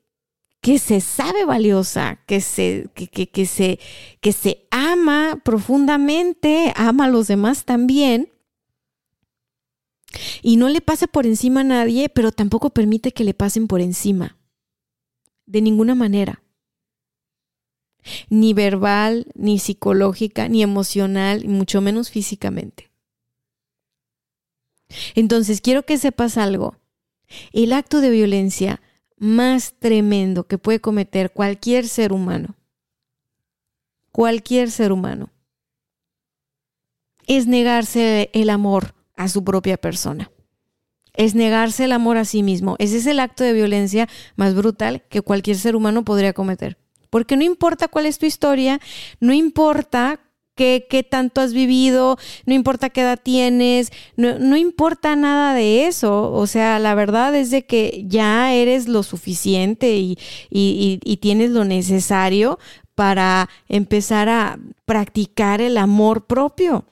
que 0.60 0.78
se 0.78 1.00
sabe 1.00 1.44
valiosa, 1.44 2.20
que 2.26 2.40
se, 2.40 2.88
que, 2.94 3.06
que, 3.06 3.28
que, 3.28 3.46
se, 3.46 3.78
que 4.20 4.32
se 4.32 4.66
ama 4.70 5.40
profundamente, 5.44 6.72
ama 6.76 7.04
a 7.04 7.08
los 7.08 7.28
demás 7.28 7.64
también, 7.64 8.32
y 10.42 10.56
no 10.56 10.68
le 10.68 10.80
pasa 10.80 11.06
por 11.06 11.26
encima 11.26 11.60
a 11.60 11.64
nadie, 11.64 12.08
pero 12.08 12.32
tampoco 12.32 12.70
permite 12.70 13.12
que 13.12 13.24
le 13.24 13.34
pasen 13.34 13.66
por 13.66 13.80
encima 13.80 14.36
de 15.46 15.60
ninguna 15.60 15.94
manera. 15.94 16.42
Ni 18.30 18.54
verbal, 18.54 19.26
ni 19.34 19.58
psicológica, 19.58 20.48
ni 20.48 20.62
emocional, 20.62 21.44
y 21.44 21.48
mucho 21.48 21.80
menos 21.80 22.10
físicamente. 22.10 22.90
Entonces, 25.14 25.60
quiero 25.60 25.84
que 25.84 25.98
sepas 25.98 26.38
algo. 26.38 26.76
El 27.52 27.72
acto 27.72 28.00
de 28.00 28.10
violencia 28.10 28.80
más 29.18 29.74
tremendo 29.78 30.44
que 30.44 30.58
puede 30.58 30.80
cometer 30.80 31.32
cualquier 31.32 31.88
ser 31.88 32.12
humano, 32.12 32.56
cualquier 34.12 34.70
ser 34.70 34.92
humano, 34.92 35.30
es 37.26 37.46
negarse 37.46 38.30
el 38.32 38.50
amor 38.50 38.94
a 39.16 39.28
su 39.28 39.44
propia 39.44 39.76
persona. 39.76 40.30
es 41.14 41.34
negarse 41.34 41.84
el 41.84 41.92
amor 41.92 42.16
a 42.16 42.24
sí 42.24 42.44
mismo. 42.44 42.76
Ese 42.78 42.98
es 42.98 43.06
el 43.06 43.18
acto 43.18 43.42
de 43.42 43.52
violencia 43.52 44.08
más 44.36 44.54
brutal 44.54 45.02
que 45.08 45.20
cualquier 45.20 45.56
ser 45.56 45.74
humano 45.74 46.04
podría 46.04 46.32
cometer. 46.32 46.78
Porque 47.10 47.36
no 47.36 47.42
importa 47.42 47.88
cuál 47.88 48.06
es 48.06 48.18
tu 48.18 48.26
historia, 48.26 48.80
no 49.18 49.32
importa 49.32 50.20
qué, 50.58 50.86
qué 50.90 51.04
tanto 51.04 51.40
has 51.40 51.54
vivido, 51.54 52.18
no 52.44 52.52
importa 52.52 52.90
qué 52.90 53.02
edad 53.02 53.20
tienes, 53.22 53.92
no, 54.16 54.56
importa 54.56 55.14
nada 55.14 55.54
de 55.54 55.86
eso. 55.86 56.32
O 56.32 56.46
sea, 56.48 56.80
la 56.80 56.94
verdad 56.94 57.34
es 57.36 57.50
de 57.50 57.64
que 57.64 58.04
ya 58.06 58.52
eres 58.52 58.88
lo 58.88 59.04
suficiente 59.04 59.96
y, 59.96 60.18
y 60.50 61.16
tienes 61.18 61.50
lo 61.50 61.64
necesario 61.64 62.58
para 62.96 63.48
empezar 63.68 64.28
a 64.28 64.58
practicar 64.84 65.60
el 65.60 65.78
amor 65.78 66.26
propio. 66.26 66.84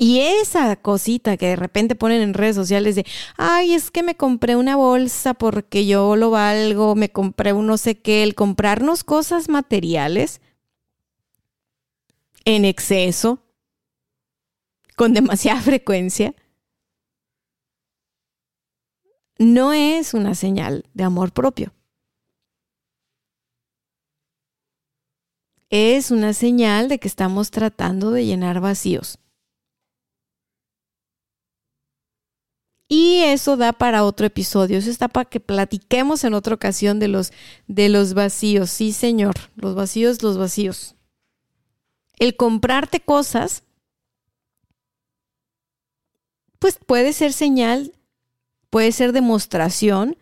Y 0.00 0.20
esa 0.20 0.76
cosita 0.76 1.36
que 1.36 1.48
de 1.48 1.56
repente 1.56 1.96
ponen 1.96 2.22
en 2.22 2.32
redes 2.32 2.54
sociales 2.54 2.94
de, 2.94 3.04
ay, 3.36 3.74
es 3.74 3.90
que 3.90 4.04
me 4.04 4.16
compré 4.16 4.54
una 4.54 4.76
bolsa 4.76 5.34
porque 5.34 5.86
yo 5.86 6.14
lo 6.14 6.30
valgo, 6.30 6.94
me 6.94 7.10
compré 7.10 7.52
un 7.52 7.66
no 7.66 7.76
sé 7.78 8.00
qué, 8.00 8.22
el 8.22 8.36
comprarnos 8.36 9.02
cosas 9.02 9.48
materiales 9.48 10.40
en 12.44 12.64
exceso, 12.64 13.42
con 14.94 15.14
demasiada 15.14 15.60
frecuencia, 15.62 16.32
no 19.38 19.72
es 19.72 20.14
una 20.14 20.36
señal 20.36 20.84
de 20.94 21.04
amor 21.04 21.32
propio. 21.32 21.72
Es 25.70 26.12
una 26.12 26.32
señal 26.34 26.88
de 26.88 27.00
que 27.00 27.08
estamos 27.08 27.50
tratando 27.50 28.12
de 28.12 28.24
llenar 28.24 28.60
vacíos. 28.60 29.18
Y 32.88 33.18
eso 33.24 33.58
da 33.58 33.74
para 33.74 34.02
otro 34.02 34.26
episodio. 34.26 34.78
Eso 34.78 34.90
está 34.90 35.08
para 35.08 35.28
que 35.28 35.40
platiquemos 35.40 36.24
en 36.24 36.32
otra 36.32 36.54
ocasión 36.54 36.98
de 36.98 37.08
los, 37.08 37.32
de 37.66 37.90
los 37.90 38.14
vacíos. 38.14 38.70
Sí, 38.70 38.92
señor. 38.92 39.34
Los 39.56 39.74
vacíos, 39.74 40.22
los 40.22 40.38
vacíos. 40.38 40.96
El 42.18 42.34
comprarte 42.34 43.00
cosas, 43.00 43.62
pues 46.58 46.78
puede 46.84 47.12
ser 47.12 47.34
señal, 47.34 47.92
puede 48.70 48.90
ser 48.92 49.12
demostración 49.12 50.16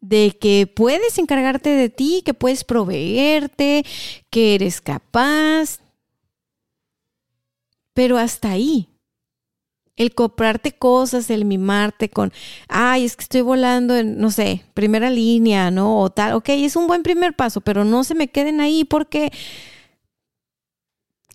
de 0.00 0.36
que 0.40 0.66
puedes 0.66 1.18
encargarte 1.18 1.70
de 1.70 1.88
ti, 1.88 2.22
que 2.24 2.34
puedes 2.34 2.62
proveerte, 2.62 3.84
que 4.30 4.54
eres 4.54 4.80
capaz. 4.80 5.80
Pero 7.94 8.16
hasta 8.16 8.50
ahí 8.50 8.91
el 9.96 10.14
comprarte 10.14 10.72
cosas, 10.72 11.30
el 11.30 11.44
mimarte 11.44 12.08
con, 12.08 12.32
ay, 12.68 13.04
es 13.04 13.16
que 13.16 13.22
estoy 13.24 13.42
volando 13.42 13.96
en, 13.96 14.18
no 14.18 14.30
sé, 14.30 14.64
primera 14.74 15.10
línea, 15.10 15.70
¿no? 15.70 16.00
O 16.00 16.10
tal, 16.10 16.34
ok, 16.34 16.48
es 16.50 16.76
un 16.76 16.86
buen 16.86 17.02
primer 17.02 17.34
paso, 17.34 17.60
pero 17.60 17.84
no 17.84 18.04
se 18.04 18.14
me 18.14 18.28
queden 18.28 18.60
ahí 18.60 18.84
porque 18.84 19.32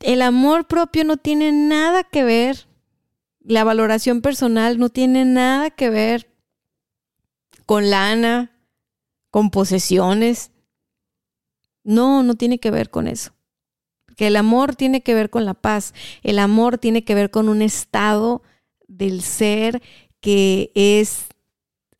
el 0.02 0.22
amor 0.22 0.68
propio 0.68 1.04
no 1.04 1.18
tiene 1.18 1.52
nada 1.52 2.04
que 2.04 2.24
ver, 2.24 2.68
la 3.42 3.64
valoración 3.64 4.22
personal 4.22 4.78
no 4.80 4.90
tiene 4.90 5.26
nada 5.26 5.70
que 5.70 5.90
ver 5.90 6.34
con 7.66 7.90
lana, 7.90 8.52
con 9.30 9.52
posesiones. 9.52 10.52
No, 11.84 12.22
no 12.24 12.36
tiene 12.36 12.60
que 12.60 12.70
ver 12.70 12.90
con 12.90 13.08
eso 13.08 13.37
que 14.18 14.28
el 14.28 14.36
amor 14.36 14.76
tiene 14.76 15.02
que 15.02 15.14
ver 15.14 15.30
con 15.30 15.46
la 15.46 15.54
paz, 15.54 15.94
el 16.24 16.40
amor 16.40 16.78
tiene 16.78 17.06
que 17.06 17.16
ver 17.16 17.32
con 17.32 17.48
un 17.48 17.62
estado 17.62 18.42
del 18.88 19.22
ser 19.22 19.82
que 20.20 20.72
es 20.76 21.28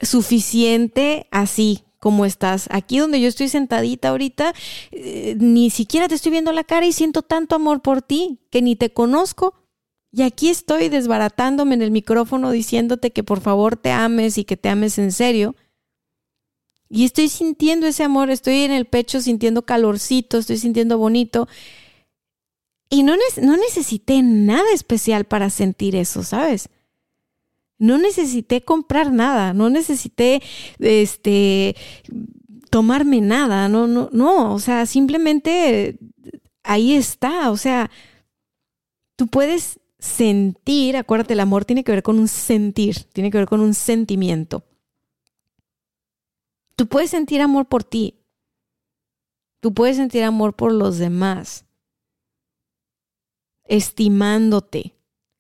suficiente 0.02 1.28
así 1.32 1.84
como 2.00 2.26
estás. 2.26 2.68
Aquí 2.72 2.98
donde 2.98 3.22
yo 3.22 3.28
estoy 3.28 3.48
sentadita 3.50 4.10
ahorita, 4.10 4.54
eh, 4.92 5.36
ni 5.40 5.70
siquiera 5.70 6.08
te 6.08 6.16
estoy 6.16 6.32
viendo 6.32 6.52
la 6.52 6.64
cara 6.64 6.88
y 6.88 6.92
siento 6.92 7.22
tanto 7.22 7.56
amor 7.56 7.82
por 7.82 8.02
ti 8.02 8.40
que 8.50 8.62
ni 8.62 8.76
te 8.76 8.92
conozco. 8.92 9.54
Y 10.12 10.24
aquí 10.24 10.50
estoy 10.50 10.90
desbaratándome 10.90 11.76
en 11.76 11.84
el 11.84 11.92
micrófono 11.92 12.50
diciéndote 12.50 13.12
que 13.12 13.24
por 13.24 13.42
favor 13.42 13.78
te 13.78 13.92
ames 13.92 14.40
y 14.40 14.44
que 14.44 14.58
te 14.58 14.70
ames 14.70 14.98
en 14.98 15.12
serio. 15.12 15.56
Y 16.90 17.04
estoy 17.04 17.30
sintiendo 17.30 17.86
ese 17.86 18.04
amor, 18.04 18.32
estoy 18.32 18.62
en 18.62 18.72
el 18.72 18.86
pecho 18.86 19.22
sintiendo 19.22 19.64
calorcito, 19.64 20.38
estoy 20.38 20.58
sintiendo 20.58 20.98
bonito. 20.98 21.48
Y 22.90 23.04
no, 23.04 23.16
necesité 23.58 24.22
nada 24.22 24.72
especial 24.74 25.26
para 25.26 25.50
sentir 25.50 25.96
eso, 25.96 26.24
¿sabes? 26.24 26.70
No 27.78 27.98
necesité 27.98 28.64
comprar 28.64 29.12
nada, 29.12 29.54
no 29.54 29.70
necesité 29.70 30.42
este 30.80 31.76
tomarme 32.70 33.22
nada, 33.22 33.70
no, 33.70 33.88
no, 33.88 34.10
no, 34.12 34.54
o 34.54 34.60
sea, 34.60 34.86
simplemente 34.86 36.00
ahí 36.64 36.94
está, 36.94 37.50
o 37.52 37.58
sea, 37.58 37.90
tú 39.16 39.28
puedes 39.28 39.80
sentir, 40.00 40.98
acuérdate, 40.98 41.34
el 41.34 41.40
amor 41.40 41.66
tiene 41.66 41.84
que 41.84 41.92
ver 41.92 42.04
con 42.04 42.20
un 42.20 42.28
sentir, 42.28 43.04
tiene 43.14 43.32
que 43.32 43.38
ver 43.38 43.48
con 43.48 43.62
un 43.62 43.74
sentimiento. 43.74 44.64
Tú 46.76 46.88
puedes 46.88 47.10
sentir 47.10 47.42
amor 47.42 47.68
por 47.68 47.84
ti, 47.84 48.16
tú 49.60 49.74
puedes 49.74 49.98
sentir 49.98 50.24
amor 50.24 50.56
por 50.56 50.72
los 50.72 50.98
demás, 50.98 51.67
estimándote, 53.68 54.96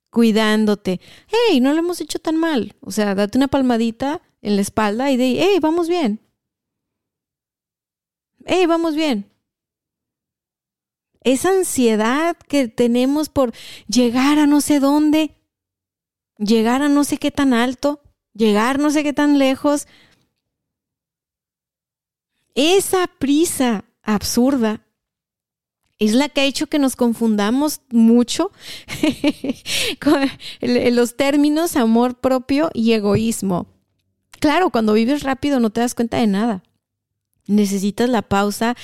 cuidándote. 0.09 0.99
Hey, 1.27 1.59
no 1.59 1.73
lo 1.73 1.79
hemos 1.79 2.01
hecho 2.01 2.19
tan 2.19 2.37
mal. 2.37 2.75
O 2.81 2.91
sea, 2.91 3.15
date 3.15 3.37
una 3.37 3.47
palmadita 3.47 4.21
en 4.41 4.55
la 4.55 4.61
espalda 4.61 5.11
y 5.11 5.17
de, 5.17 5.37
hey, 5.39 5.57
vamos 5.61 5.87
bien. 5.87 6.19
Hey, 8.45 8.65
vamos 8.65 8.95
bien. 8.95 9.29
Esa 11.21 11.49
ansiedad 11.49 12.37
que 12.47 12.69
tenemos 12.69 13.27
por 13.27 13.53
llegar 13.87 14.39
a 14.39 14.47
no 14.47 14.61
sé 14.61 14.79
dónde, 14.79 15.35
llegar 16.37 16.81
a 16.81 16.87
no 16.87 17.03
sé 17.03 17.17
qué 17.17 17.31
tan 17.31 17.53
alto, 17.53 18.01
llegar 18.33 18.79
no 18.79 18.91
sé 18.91 19.03
qué 19.03 19.11
tan 19.11 19.37
lejos. 19.37 19.87
Esa 22.55 23.07
prisa 23.07 23.83
absurda 24.03 24.86
es 25.99 26.13
la 26.13 26.29
que 26.29 26.41
ha 26.41 26.45
hecho 26.45 26.67
que 26.67 26.79
nos 26.79 26.95
confundamos 26.95 27.81
mucho 27.89 28.51
con 30.01 30.29
los 30.61 31.15
términos 31.15 31.75
amor 31.75 32.19
propio 32.19 32.69
y 32.73 32.93
egoísmo. 32.93 33.67
Claro, 34.39 34.69
cuando 34.69 34.93
vives 34.93 35.23
rápido 35.23 35.59
no 35.59 35.71
te 35.71 35.81
das 35.81 35.95
cuenta 35.95 36.17
de 36.17 36.27
nada. 36.27 36.63
Necesitas 37.47 38.09
la 38.09 38.21
pausa, 38.21 38.75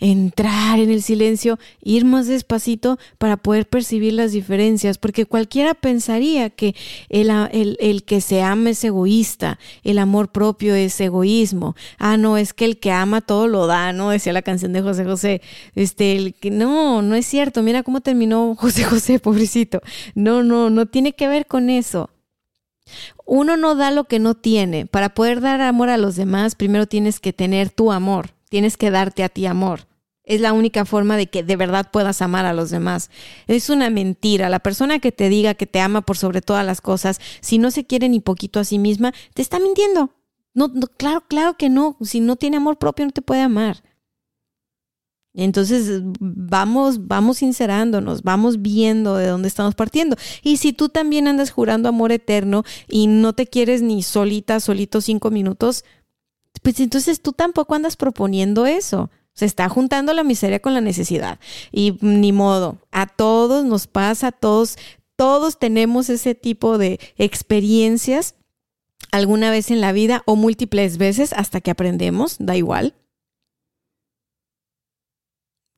entrar 0.00 0.78
en 0.80 0.90
el 0.90 1.02
silencio, 1.02 1.58
ir 1.82 2.04
más 2.04 2.26
despacito 2.26 2.98
para 3.18 3.36
poder 3.36 3.68
percibir 3.68 4.12
las 4.12 4.32
diferencias, 4.32 4.98
porque 4.98 5.24
cualquiera 5.24 5.74
pensaría 5.74 6.50
que 6.50 6.74
el, 7.08 7.30
el, 7.80 8.02
que 8.02 8.20
se 8.20 8.42
ama 8.42 8.70
es 8.70 8.82
egoísta, 8.82 9.58
el 9.84 9.98
amor 9.98 10.32
propio 10.32 10.74
es 10.74 11.00
egoísmo. 11.00 11.76
Ah, 11.98 12.16
no, 12.16 12.36
es 12.36 12.52
que 12.52 12.64
el 12.64 12.78
que 12.78 12.90
ama 12.90 13.20
todo 13.20 13.46
lo 13.46 13.66
da, 13.66 13.92
¿no? 13.92 14.10
Decía 14.10 14.32
la 14.32 14.42
canción 14.42 14.72
de 14.72 14.82
José 14.82 15.04
José. 15.04 15.42
Este, 15.74 16.16
el 16.16 16.34
que, 16.34 16.50
no, 16.50 17.02
no 17.02 17.14
es 17.14 17.26
cierto. 17.26 17.62
Mira 17.62 17.82
cómo 17.82 18.00
terminó 18.00 18.54
José 18.58 18.84
José, 18.84 19.18
pobrecito. 19.18 19.80
No, 20.14 20.42
no, 20.42 20.70
no 20.70 20.86
tiene 20.86 21.12
que 21.12 21.28
ver 21.28 21.46
con 21.46 21.70
eso. 21.70 22.10
Uno 23.30 23.58
no 23.58 23.74
da 23.74 23.90
lo 23.90 24.04
que 24.04 24.18
no 24.18 24.34
tiene. 24.34 24.86
Para 24.86 25.10
poder 25.10 25.42
dar 25.42 25.60
amor 25.60 25.90
a 25.90 25.98
los 25.98 26.16
demás, 26.16 26.54
primero 26.54 26.86
tienes 26.86 27.20
que 27.20 27.34
tener 27.34 27.68
tu 27.68 27.92
amor, 27.92 28.30
tienes 28.48 28.78
que 28.78 28.90
darte 28.90 29.22
a 29.22 29.28
ti 29.28 29.44
amor. 29.44 29.86
Es 30.24 30.40
la 30.40 30.54
única 30.54 30.86
forma 30.86 31.18
de 31.18 31.26
que 31.26 31.42
de 31.42 31.56
verdad 31.56 31.90
puedas 31.92 32.22
amar 32.22 32.46
a 32.46 32.54
los 32.54 32.70
demás. 32.70 33.10
Es 33.46 33.68
una 33.68 33.90
mentira. 33.90 34.48
La 34.48 34.60
persona 34.60 34.98
que 34.98 35.12
te 35.12 35.28
diga 35.28 35.52
que 35.52 35.66
te 35.66 35.78
ama 35.78 36.00
por 36.00 36.16
sobre 36.16 36.40
todas 36.40 36.64
las 36.64 36.80
cosas, 36.80 37.20
si 37.42 37.58
no 37.58 37.70
se 37.70 37.84
quiere 37.84 38.08
ni 38.08 38.20
poquito 38.20 38.60
a 38.60 38.64
sí 38.64 38.78
misma, 38.78 39.12
te 39.34 39.42
está 39.42 39.58
mintiendo. 39.58 40.14
No, 40.54 40.68
no, 40.68 40.86
claro, 40.86 41.22
claro 41.28 41.58
que 41.58 41.68
no. 41.68 41.98
Si 42.00 42.20
no 42.20 42.36
tiene 42.36 42.56
amor 42.56 42.78
propio, 42.78 43.04
no 43.04 43.12
te 43.12 43.20
puede 43.20 43.42
amar. 43.42 43.82
Entonces 45.34 46.02
vamos, 46.20 47.06
vamos 47.06 47.38
sincerándonos, 47.38 48.22
vamos 48.22 48.60
viendo 48.60 49.16
de 49.16 49.28
dónde 49.28 49.48
estamos 49.48 49.74
partiendo. 49.74 50.16
Y 50.42 50.56
si 50.56 50.72
tú 50.72 50.88
también 50.88 51.28
andas 51.28 51.50
jurando 51.50 51.88
amor 51.88 52.12
eterno 52.12 52.64
y 52.88 53.06
no 53.06 53.34
te 53.34 53.46
quieres 53.46 53.82
ni 53.82 54.02
solita, 54.02 54.58
solito 54.60 55.00
cinco 55.00 55.30
minutos, 55.30 55.84
pues 56.62 56.80
entonces 56.80 57.20
tú 57.20 57.32
tampoco 57.32 57.74
andas 57.74 57.96
proponiendo 57.96 58.66
eso. 58.66 59.10
Se 59.32 59.44
está 59.44 59.68
juntando 59.68 60.12
la 60.14 60.24
miseria 60.24 60.60
con 60.60 60.74
la 60.74 60.80
necesidad. 60.80 61.38
Y 61.70 61.96
ni 62.00 62.32
modo, 62.32 62.78
a 62.90 63.06
todos 63.06 63.64
nos 63.64 63.86
pasa, 63.86 64.32
todos, 64.32 64.76
todos 65.14 65.58
tenemos 65.58 66.10
ese 66.10 66.34
tipo 66.34 66.78
de 66.78 66.98
experiencias 67.16 68.34
alguna 69.12 69.50
vez 69.50 69.70
en 69.70 69.80
la 69.80 69.92
vida 69.92 70.22
o 70.26 70.34
múltiples 70.34 70.98
veces 70.98 71.32
hasta 71.32 71.60
que 71.60 71.70
aprendemos, 71.70 72.36
da 72.40 72.56
igual. 72.56 72.94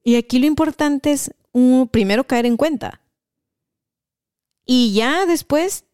Y 0.02 0.16
aquí 0.16 0.38
lo 0.38 0.46
importante 0.46 1.12
es, 1.12 1.32
primero, 1.90 2.24
caer 2.24 2.46
en 2.46 2.56
cuenta. 2.56 3.00
Y 4.64 4.92
ya 4.92 5.26
después 5.26 5.84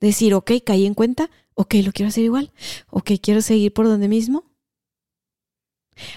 decir, 0.00 0.34
ok, 0.34 0.52
caí 0.64 0.86
en 0.86 0.94
cuenta, 0.94 1.30
ok, 1.54 1.74
lo 1.84 1.92
quiero 1.92 2.08
hacer 2.08 2.24
igual, 2.24 2.52
ok, 2.90 3.12
quiero 3.22 3.42
seguir 3.42 3.72
por 3.72 3.86
donde 3.86 4.08
mismo. 4.08 4.44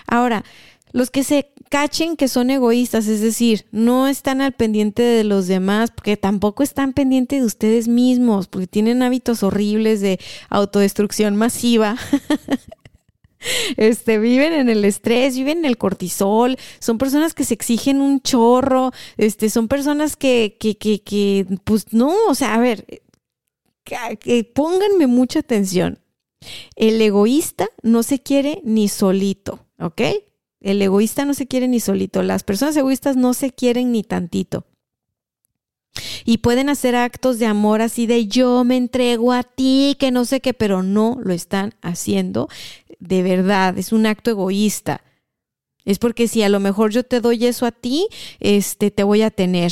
Ahora, 0.08 0.44
los 0.92 1.10
que 1.10 1.24
se 1.24 1.52
cachen 1.70 2.16
que 2.16 2.28
son 2.28 2.52
egoístas, 2.52 3.08
es 3.08 3.22
decir, 3.22 3.66
no 3.72 4.08
están 4.08 4.42
al 4.42 4.54
pendiente 4.54 5.02
de 5.02 5.24
los 5.24 5.48
demás, 5.48 5.90
porque 5.90 6.18
tampoco 6.18 6.62
están 6.62 6.94
pendientes 6.94 7.40
de 7.40 7.46
ustedes 7.48 7.88
mismos, 7.88 8.48
porque 8.48 8.68
tienen 8.68 9.02
hábitos 9.02 9.42
horribles 9.42 10.00
de 10.00 10.20
autodestrucción 10.50 11.36
masiva. 11.36 11.98
Este, 13.78 14.20
viven 14.20 14.54
en 14.54 14.70
el 14.70 14.86
estrés, 14.86 15.36
viven 15.36 15.60
en 15.60 15.66
el 15.66 15.78
cortisol, 15.78 16.58
son 16.80 16.98
personas 16.98 17.34
que 17.34 17.44
se 17.44 17.54
exigen 17.54 18.02
un 18.02 18.22
chorro, 18.22 18.92
este, 19.18 19.50
son 19.50 19.68
personas 19.68 20.16
que, 20.16 20.58
que, 20.60 20.78
que, 20.78 21.02
que 21.02 21.46
pues 21.64 21.92
no, 21.92 22.14
o 22.28 22.36
sea, 22.36 22.56
a 22.56 22.60
ver, 22.60 22.86
que, 23.84 24.44
pónganme 24.44 25.08
mucha 25.08 25.40
atención. 25.40 26.00
El 26.76 27.02
egoísta 27.02 27.70
no 27.82 28.04
se 28.04 28.20
quiere 28.20 28.62
ni 28.64 28.90
solito, 28.90 29.66
¿ok? 29.80 30.02
El 30.60 30.82
egoísta 30.82 31.26
no 31.26 31.34
se 31.34 31.48
quiere 31.48 31.68
ni 31.68 31.80
solito. 31.80 32.24
Las 32.24 32.44
personas 32.44 32.76
egoístas 32.76 33.16
no 33.16 33.34
se 33.34 33.52
quieren 33.52 33.92
ni 33.92 34.04
tantito. 34.04 34.66
Y 36.26 36.40
pueden 36.40 36.70
hacer 36.70 36.96
actos 36.96 37.38
de 37.38 37.46
amor 37.46 37.82
así 37.82 38.08
de 38.08 38.28
yo 38.28 38.64
me 38.64 38.78
entrego 38.78 39.32
a 39.32 39.44
ti, 39.44 39.96
que 40.00 40.10
no 40.10 40.26
sé 40.26 40.42
qué, 40.42 40.54
pero 40.54 40.82
no 40.82 41.20
lo 41.22 41.34
están 41.34 41.76
haciendo 41.82 42.50
de 43.04 43.22
verdad. 43.22 43.78
Es 43.78 43.92
un 43.92 44.06
acto 44.06 44.32
egoísta. 44.32 45.02
Es 45.86 46.00
porque 46.00 46.28
si 46.28 46.44
a 46.44 46.50
lo 46.50 46.60
mejor 46.60 46.92
yo 46.92 47.04
te 47.04 47.20
doy 47.20 47.46
eso 47.46 47.66
a 47.66 47.72
ti, 47.72 48.08
este 48.40 48.92
te 48.92 49.04
voy 49.04 49.22
a 49.22 49.32
tener. 49.32 49.72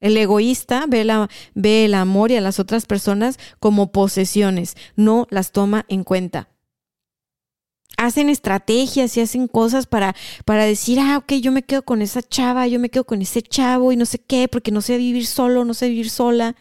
El 0.00 0.16
egoísta 0.16 0.84
ve, 0.86 1.04
la, 1.04 1.30
ve 1.54 1.86
el 1.86 1.94
amor 1.94 2.30
y 2.30 2.36
a 2.36 2.42
las 2.42 2.60
otras 2.60 2.84
personas 2.84 3.38
como 3.58 3.90
posesiones, 3.90 4.76
no 4.96 5.26
las 5.30 5.52
toma 5.52 5.86
en 5.88 6.04
cuenta 6.04 6.48
hacen 7.96 8.28
estrategias 8.28 9.16
y 9.16 9.20
hacen 9.20 9.48
cosas 9.48 9.86
para, 9.86 10.14
para 10.44 10.64
decir, 10.64 10.98
ah, 11.00 11.18
ok, 11.18 11.34
yo 11.34 11.52
me 11.52 11.62
quedo 11.62 11.82
con 11.82 12.02
esa 12.02 12.22
chava, 12.22 12.66
yo 12.66 12.80
me 12.80 12.90
quedo 12.90 13.04
con 13.04 13.22
ese 13.22 13.40
chavo 13.40 13.92
y 13.92 13.96
no 13.96 14.04
sé 14.04 14.18
qué, 14.18 14.48
porque 14.48 14.70
no 14.72 14.80
sé 14.80 14.98
vivir 14.98 15.26
solo, 15.26 15.64
no 15.64 15.74
sé 15.74 15.88
vivir 15.88 16.10
sola. 16.10 16.56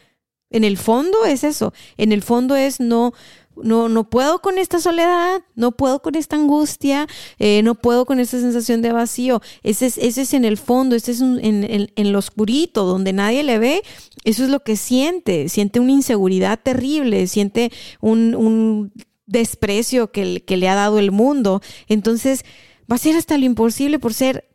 En 0.50 0.64
el 0.64 0.78
fondo 0.78 1.26
es 1.26 1.44
eso, 1.44 1.74
en 1.98 2.12
el 2.12 2.22
fondo 2.22 2.56
es 2.56 2.80
no, 2.80 3.14
no, 3.62 3.90
no 3.90 4.10
puedo 4.10 4.40
con 4.40 4.58
esta 4.58 4.80
soledad, 4.80 5.42
no 5.56 5.72
puedo 5.74 6.02
con 6.02 6.16
esta 6.16 6.36
angustia, 6.36 7.08
eh, 7.40 7.62
no 7.64 7.76
puedo 7.76 8.06
con 8.06 8.20
esta 8.20 8.40
sensación 8.40 8.82
de 8.82 8.92
vacío. 8.92 9.42
Ese 9.62 9.88
es, 9.88 9.98
ese 9.98 10.22
es 10.24 10.34
en 10.34 10.46
el 10.46 10.58
fondo, 10.58 10.96
ese 10.96 11.12
es 11.12 11.22
en, 11.22 11.90
en, 11.96 12.12
lo 12.12 12.20
oscurito, 12.20 12.86
donde 12.86 13.14
nadie 13.14 13.44
le 13.44 13.60
ve, 13.60 13.84
eso 14.24 14.44
es 14.44 14.50
lo 14.50 14.62
que 14.62 14.76
siente, 14.76 15.50
siente 15.50 15.80
una 15.80 15.92
inseguridad 15.92 16.60
terrible, 16.62 17.28
siente 17.28 17.72
un, 18.02 18.36
un 18.36 18.92
desprecio 19.26 20.12
que, 20.12 20.44
que 20.44 20.58
le 20.58 20.70
ha 20.70 20.76
dado 20.76 21.00
el 21.00 21.12
mundo. 21.12 21.62
Entonces, 21.88 22.46
va 22.92 22.96
a 22.96 23.00
ser 23.00 23.16
hasta 23.16 23.38
lo 23.38 23.46
imposible 23.46 24.00
por 24.00 24.14
ser 24.14 24.50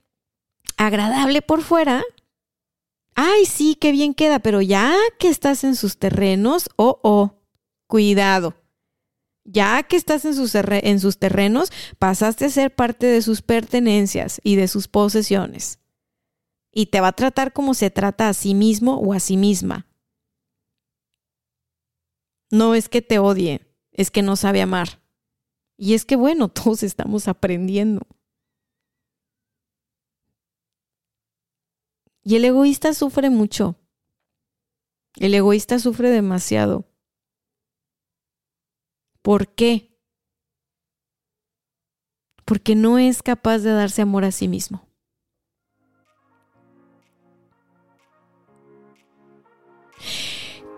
agradable 0.77 1.43
por 1.43 1.63
fuera. 1.63 2.03
Ay, 3.15 3.47
sí, 3.47 3.75
qué 3.75 3.91
bien 3.91 4.15
queda, 4.15 4.39
pero 4.39 4.63
ya 4.63 4.95
que 5.19 5.29
estás 5.29 5.65
en 5.65 5.75
sus 5.75 5.99
terrenos, 5.99 6.71
oh, 6.77 7.01
oh, 7.03 7.35
cuidado. 7.89 8.55
Ya 9.51 9.83
que 9.83 9.97
estás 9.97 10.27
en 10.27 10.35
sus, 10.35 10.55
en 10.55 11.01
sus 11.01 11.19
terrenos, 11.19 11.73
pasaste 11.99 12.45
a 12.45 12.51
ser 12.51 12.75
parte 12.75 13.07
de 13.07 13.23
sus 13.23 13.41
pertenencias 13.41 14.43
y 14.45 14.57
de 14.57 14.69
sus 14.69 14.89
posesiones. 14.89 15.79
Y 16.71 16.87
te 16.87 17.01
va 17.01 17.09
a 17.09 17.13
tratar 17.13 17.55
como 17.55 17.73
se 17.73 17.89
trata 17.89 18.29
a 18.29 18.35
sí 18.35 18.53
mismo 18.53 18.97
o 18.97 19.15
a 19.15 19.21
sí 19.21 19.39
misma. 19.39 19.87
No 22.51 22.75
es 22.75 22.91
que 22.91 23.01
te 23.01 23.19
odie, 23.19 23.75
es 23.91 24.11
que 24.11 24.21
no 24.21 24.37
sabe 24.37 24.61
amar. 24.61 25.01
Y 25.79 25.95
es 25.95 26.05
que 26.05 26.17
bueno, 26.17 26.49
todos 26.51 26.83
estamos 26.83 27.27
aprendiendo. 27.27 28.07
Y 32.23 32.37
el 32.37 32.45
egoísta 32.45 32.93
sufre 32.93 33.31
mucho. 33.31 33.77
El 35.17 35.33
egoísta 35.33 35.79
sufre 35.79 36.11
demasiado. 36.11 36.85
¿Por 39.29 39.47
qué? 39.47 39.95
Porque 42.47 42.75
no 42.75 42.97
es 42.97 43.23
capaz 43.23 43.59
de 43.59 43.73
darse 43.73 44.01
amor 44.01 44.25
a 44.25 44.33
sí 44.33 44.49
mismo. 44.49 44.89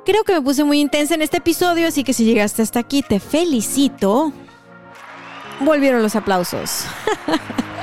Creo 0.04 0.24
que 0.24 0.32
me 0.32 0.42
puse 0.42 0.64
muy 0.64 0.80
intensa 0.80 1.14
en 1.14 1.22
este 1.22 1.36
episodio, 1.36 1.86
así 1.86 2.02
que 2.02 2.12
si 2.12 2.24
llegaste 2.24 2.62
hasta 2.62 2.80
aquí, 2.80 3.02
te 3.02 3.20
felicito. 3.20 4.32
Volvieron 5.60 6.02
los 6.02 6.16
aplausos. 6.16 6.86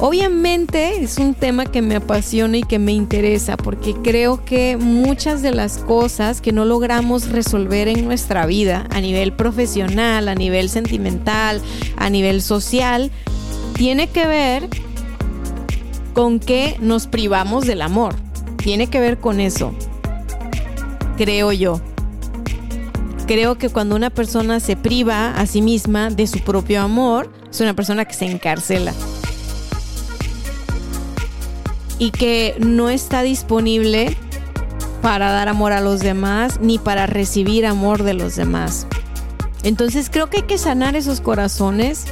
Obviamente 0.00 1.02
es 1.02 1.18
un 1.18 1.34
tema 1.34 1.66
que 1.66 1.82
me 1.82 1.96
apasiona 1.96 2.58
y 2.58 2.62
que 2.62 2.78
me 2.78 2.92
interesa 2.92 3.56
porque 3.56 3.94
creo 3.94 4.44
que 4.44 4.76
muchas 4.76 5.42
de 5.42 5.50
las 5.50 5.78
cosas 5.78 6.40
que 6.40 6.52
no 6.52 6.64
logramos 6.64 7.30
resolver 7.30 7.88
en 7.88 8.04
nuestra 8.04 8.46
vida 8.46 8.86
a 8.90 9.00
nivel 9.00 9.32
profesional, 9.32 10.28
a 10.28 10.34
nivel 10.34 10.68
sentimental, 10.68 11.60
a 11.96 12.10
nivel 12.10 12.42
social, 12.42 13.10
tiene 13.74 14.08
que 14.08 14.26
ver 14.26 14.68
con 16.14 16.38
que 16.38 16.76
nos 16.80 17.06
privamos 17.08 17.66
del 17.66 17.82
amor 17.82 18.14
tiene 18.68 18.88
que 18.88 19.00
ver 19.00 19.18
con 19.18 19.40
eso, 19.40 19.72
creo 21.16 21.52
yo. 21.52 21.80
Creo 23.26 23.56
que 23.56 23.70
cuando 23.70 23.96
una 23.96 24.10
persona 24.10 24.60
se 24.60 24.76
priva 24.76 25.30
a 25.30 25.46
sí 25.46 25.62
misma 25.62 26.10
de 26.10 26.26
su 26.26 26.40
propio 26.40 26.82
amor, 26.82 27.32
es 27.50 27.60
una 27.60 27.74
persona 27.74 28.04
que 28.04 28.14
se 28.14 28.26
encarcela. 28.26 28.92
Y 31.98 32.10
que 32.10 32.56
no 32.60 32.90
está 32.90 33.22
disponible 33.22 34.16
para 35.02 35.30
dar 35.30 35.48
amor 35.48 35.72
a 35.72 35.80
los 35.80 36.00
demás 36.00 36.60
ni 36.60 36.78
para 36.78 37.06
recibir 37.06 37.66
amor 37.66 38.02
de 38.02 38.14
los 38.14 38.36
demás. 38.36 38.86
Entonces 39.62 40.08
creo 40.10 40.30
que 40.30 40.38
hay 40.38 40.42
que 40.44 40.58
sanar 40.58 40.96
esos 40.96 41.20
corazones. 41.20 42.04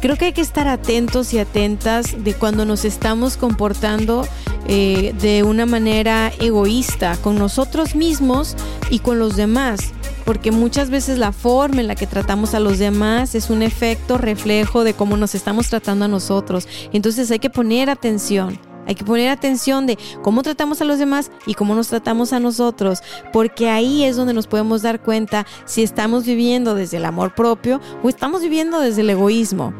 Creo 0.00 0.16
que 0.16 0.26
hay 0.26 0.32
que 0.32 0.42
estar 0.42 0.68
atentos 0.68 1.32
y 1.32 1.38
atentas 1.38 2.24
de 2.24 2.34
cuando 2.34 2.64
nos 2.64 2.84
estamos 2.84 3.36
comportando 3.36 4.26
eh, 4.66 5.14
de 5.20 5.42
una 5.42 5.66
manera 5.66 6.32
egoísta 6.40 7.16
con 7.18 7.36
nosotros 7.36 7.94
mismos 7.94 8.56
y 8.90 8.98
con 8.98 9.18
los 9.18 9.36
demás. 9.36 9.92
Porque 10.24 10.50
muchas 10.50 10.90
veces 10.90 11.18
la 11.18 11.32
forma 11.32 11.80
en 11.80 11.86
la 11.86 11.94
que 11.94 12.06
tratamos 12.06 12.54
a 12.54 12.60
los 12.60 12.78
demás 12.78 13.34
es 13.34 13.50
un 13.50 13.62
efecto 13.62 14.18
reflejo 14.18 14.84
de 14.84 14.94
cómo 14.94 15.16
nos 15.16 15.34
estamos 15.34 15.68
tratando 15.68 16.06
a 16.06 16.08
nosotros. 16.08 16.66
Entonces 16.92 17.30
hay 17.30 17.38
que 17.38 17.50
poner 17.50 17.90
atención. 17.90 18.58
Hay 18.86 18.94
que 18.94 19.04
poner 19.04 19.30
atención 19.30 19.86
de 19.86 19.98
cómo 20.22 20.42
tratamos 20.42 20.80
a 20.80 20.84
los 20.84 20.98
demás 20.98 21.30
y 21.46 21.54
cómo 21.54 21.74
nos 21.74 21.88
tratamos 21.88 22.32
a 22.32 22.40
nosotros, 22.40 23.00
porque 23.32 23.70
ahí 23.70 24.04
es 24.04 24.16
donde 24.16 24.34
nos 24.34 24.46
podemos 24.46 24.82
dar 24.82 25.00
cuenta 25.00 25.46
si 25.64 25.82
estamos 25.82 26.26
viviendo 26.26 26.74
desde 26.74 26.98
el 26.98 27.06
amor 27.06 27.34
propio 27.34 27.80
o 28.02 28.08
estamos 28.08 28.42
viviendo 28.42 28.80
desde 28.80 29.00
el 29.00 29.10
egoísmo. 29.10 29.72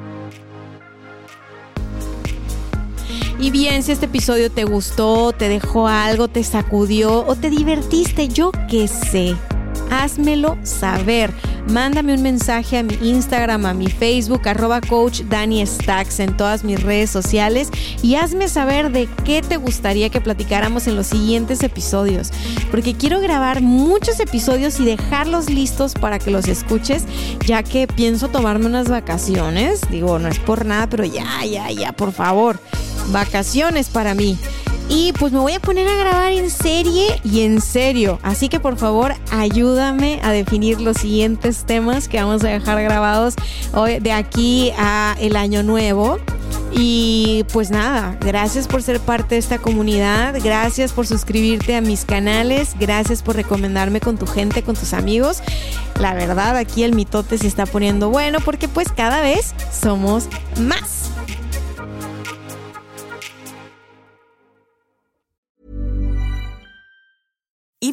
Y 3.38 3.50
bien, 3.50 3.83
si 3.83 3.92
este 3.92 4.07
episodio 4.07 4.50
te 4.50 4.64
gustó, 4.64 5.33
te 5.33 5.48
dejó 5.48 5.87
algo, 5.87 6.28
te 6.28 6.42
sacudió 6.42 7.26
o 7.26 7.35
te 7.35 7.50
divertiste, 7.50 8.28
yo 8.28 8.52
qué 8.70 8.88
sé 8.88 9.37
házmelo 9.90 10.56
saber. 10.62 11.32
Mándame 11.68 12.14
un 12.14 12.22
mensaje 12.22 12.78
a 12.78 12.82
mi 12.82 12.94
Instagram, 13.02 13.64
a 13.64 13.72
mi 13.72 13.86
Facebook, 13.86 14.46
arroba 14.46 14.80
coach 14.82 15.22
Dani 15.22 15.66
Stacks 15.66 16.20
en 16.20 16.36
todas 16.36 16.62
mis 16.62 16.82
redes 16.82 17.10
sociales 17.10 17.70
y 18.02 18.16
hazme 18.16 18.48
saber 18.48 18.92
de 18.92 19.08
qué 19.24 19.40
te 19.40 19.56
gustaría 19.56 20.10
que 20.10 20.20
platicáramos 20.20 20.86
en 20.86 20.96
los 20.96 21.06
siguientes 21.06 21.62
episodios. 21.62 22.30
Porque 22.70 22.94
quiero 22.94 23.20
grabar 23.20 23.62
muchos 23.62 24.20
episodios 24.20 24.78
y 24.78 24.84
dejarlos 24.84 25.48
listos 25.48 25.94
para 25.94 26.18
que 26.18 26.30
los 26.30 26.48
escuches, 26.48 27.04
ya 27.46 27.62
que 27.62 27.86
pienso 27.86 28.28
tomarme 28.28 28.66
unas 28.66 28.88
vacaciones. 28.88 29.80
Digo, 29.90 30.18
no 30.18 30.28
es 30.28 30.38
por 30.38 30.66
nada, 30.66 30.87
pero 30.88 31.04
ya, 31.04 31.44
ya, 31.44 31.70
ya, 31.70 31.92
por 31.92 32.12
favor. 32.12 32.60
Vacaciones 33.10 33.88
para 33.88 34.14
mí. 34.14 34.38
Y 34.96 35.12
pues 35.12 35.32
me 35.32 35.40
voy 35.40 35.54
a 35.54 35.60
poner 35.60 35.88
a 35.88 35.96
grabar 35.96 36.30
en 36.30 36.48
serie 36.50 37.20
y 37.24 37.40
en 37.40 37.60
serio. 37.60 38.20
Así 38.22 38.48
que 38.48 38.60
por 38.60 38.76
favor 38.76 39.12
ayúdame 39.32 40.20
a 40.22 40.30
definir 40.30 40.80
los 40.80 40.98
siguientes 40.98 41.64
temas 41.64 42.06
que 42.06 42.22
vamos 42.22 42.44
a 42.44 42.48
dejar 42.48 42.80
grabados 42.80 43.34
hoy 43.72 43.98
de 43.98 44.12
aquí 44.12 44.70
a 44.78 45.16
el 45.18 45.34
año 45.34 45.64
nuevo. 45.64 46.18
Y 46.70 47.44
pues 47.52 47.72
nada, 47.72 48.16
gracias 48.20 48.68
por 48.68 48.84
ser 48.84 49.00
parte 49.00 49.34
de 49.34 49.40
esta 49.40 49.58
comunidad, 49.58 50.36
gracias 50.42 50.92
por 50.92 51.08
suscribirte 51.08 51.74
a 51.74 51.80
mis 51.80 52.04
canales, 52.04 52.76
gracias 52.78 53.22
por 53.22 53.34
recomendarme 53.34 53.98
con 54.00 54.16
tu 54.16 54.26
gente, 54.26 54.62
con 54.62 54.76
tus 54.76 54.92
amigos. 54.92 55.42
La 55.98 56.14
verdad, 56.14 56.56
aquí 56.56 56.84
el 56.84 56.94
mitote 56.94 57.38
se 57.38 57.48
está 57.48 57.66
poniendo 57.66 58.10
bueno 58.10 58.38
porque 58.44 58.68
pues 58.68 58.92
cada 58.92 59.22
vez 59.22 59.54
somos 59.72 60.28
más. 60.60 61.13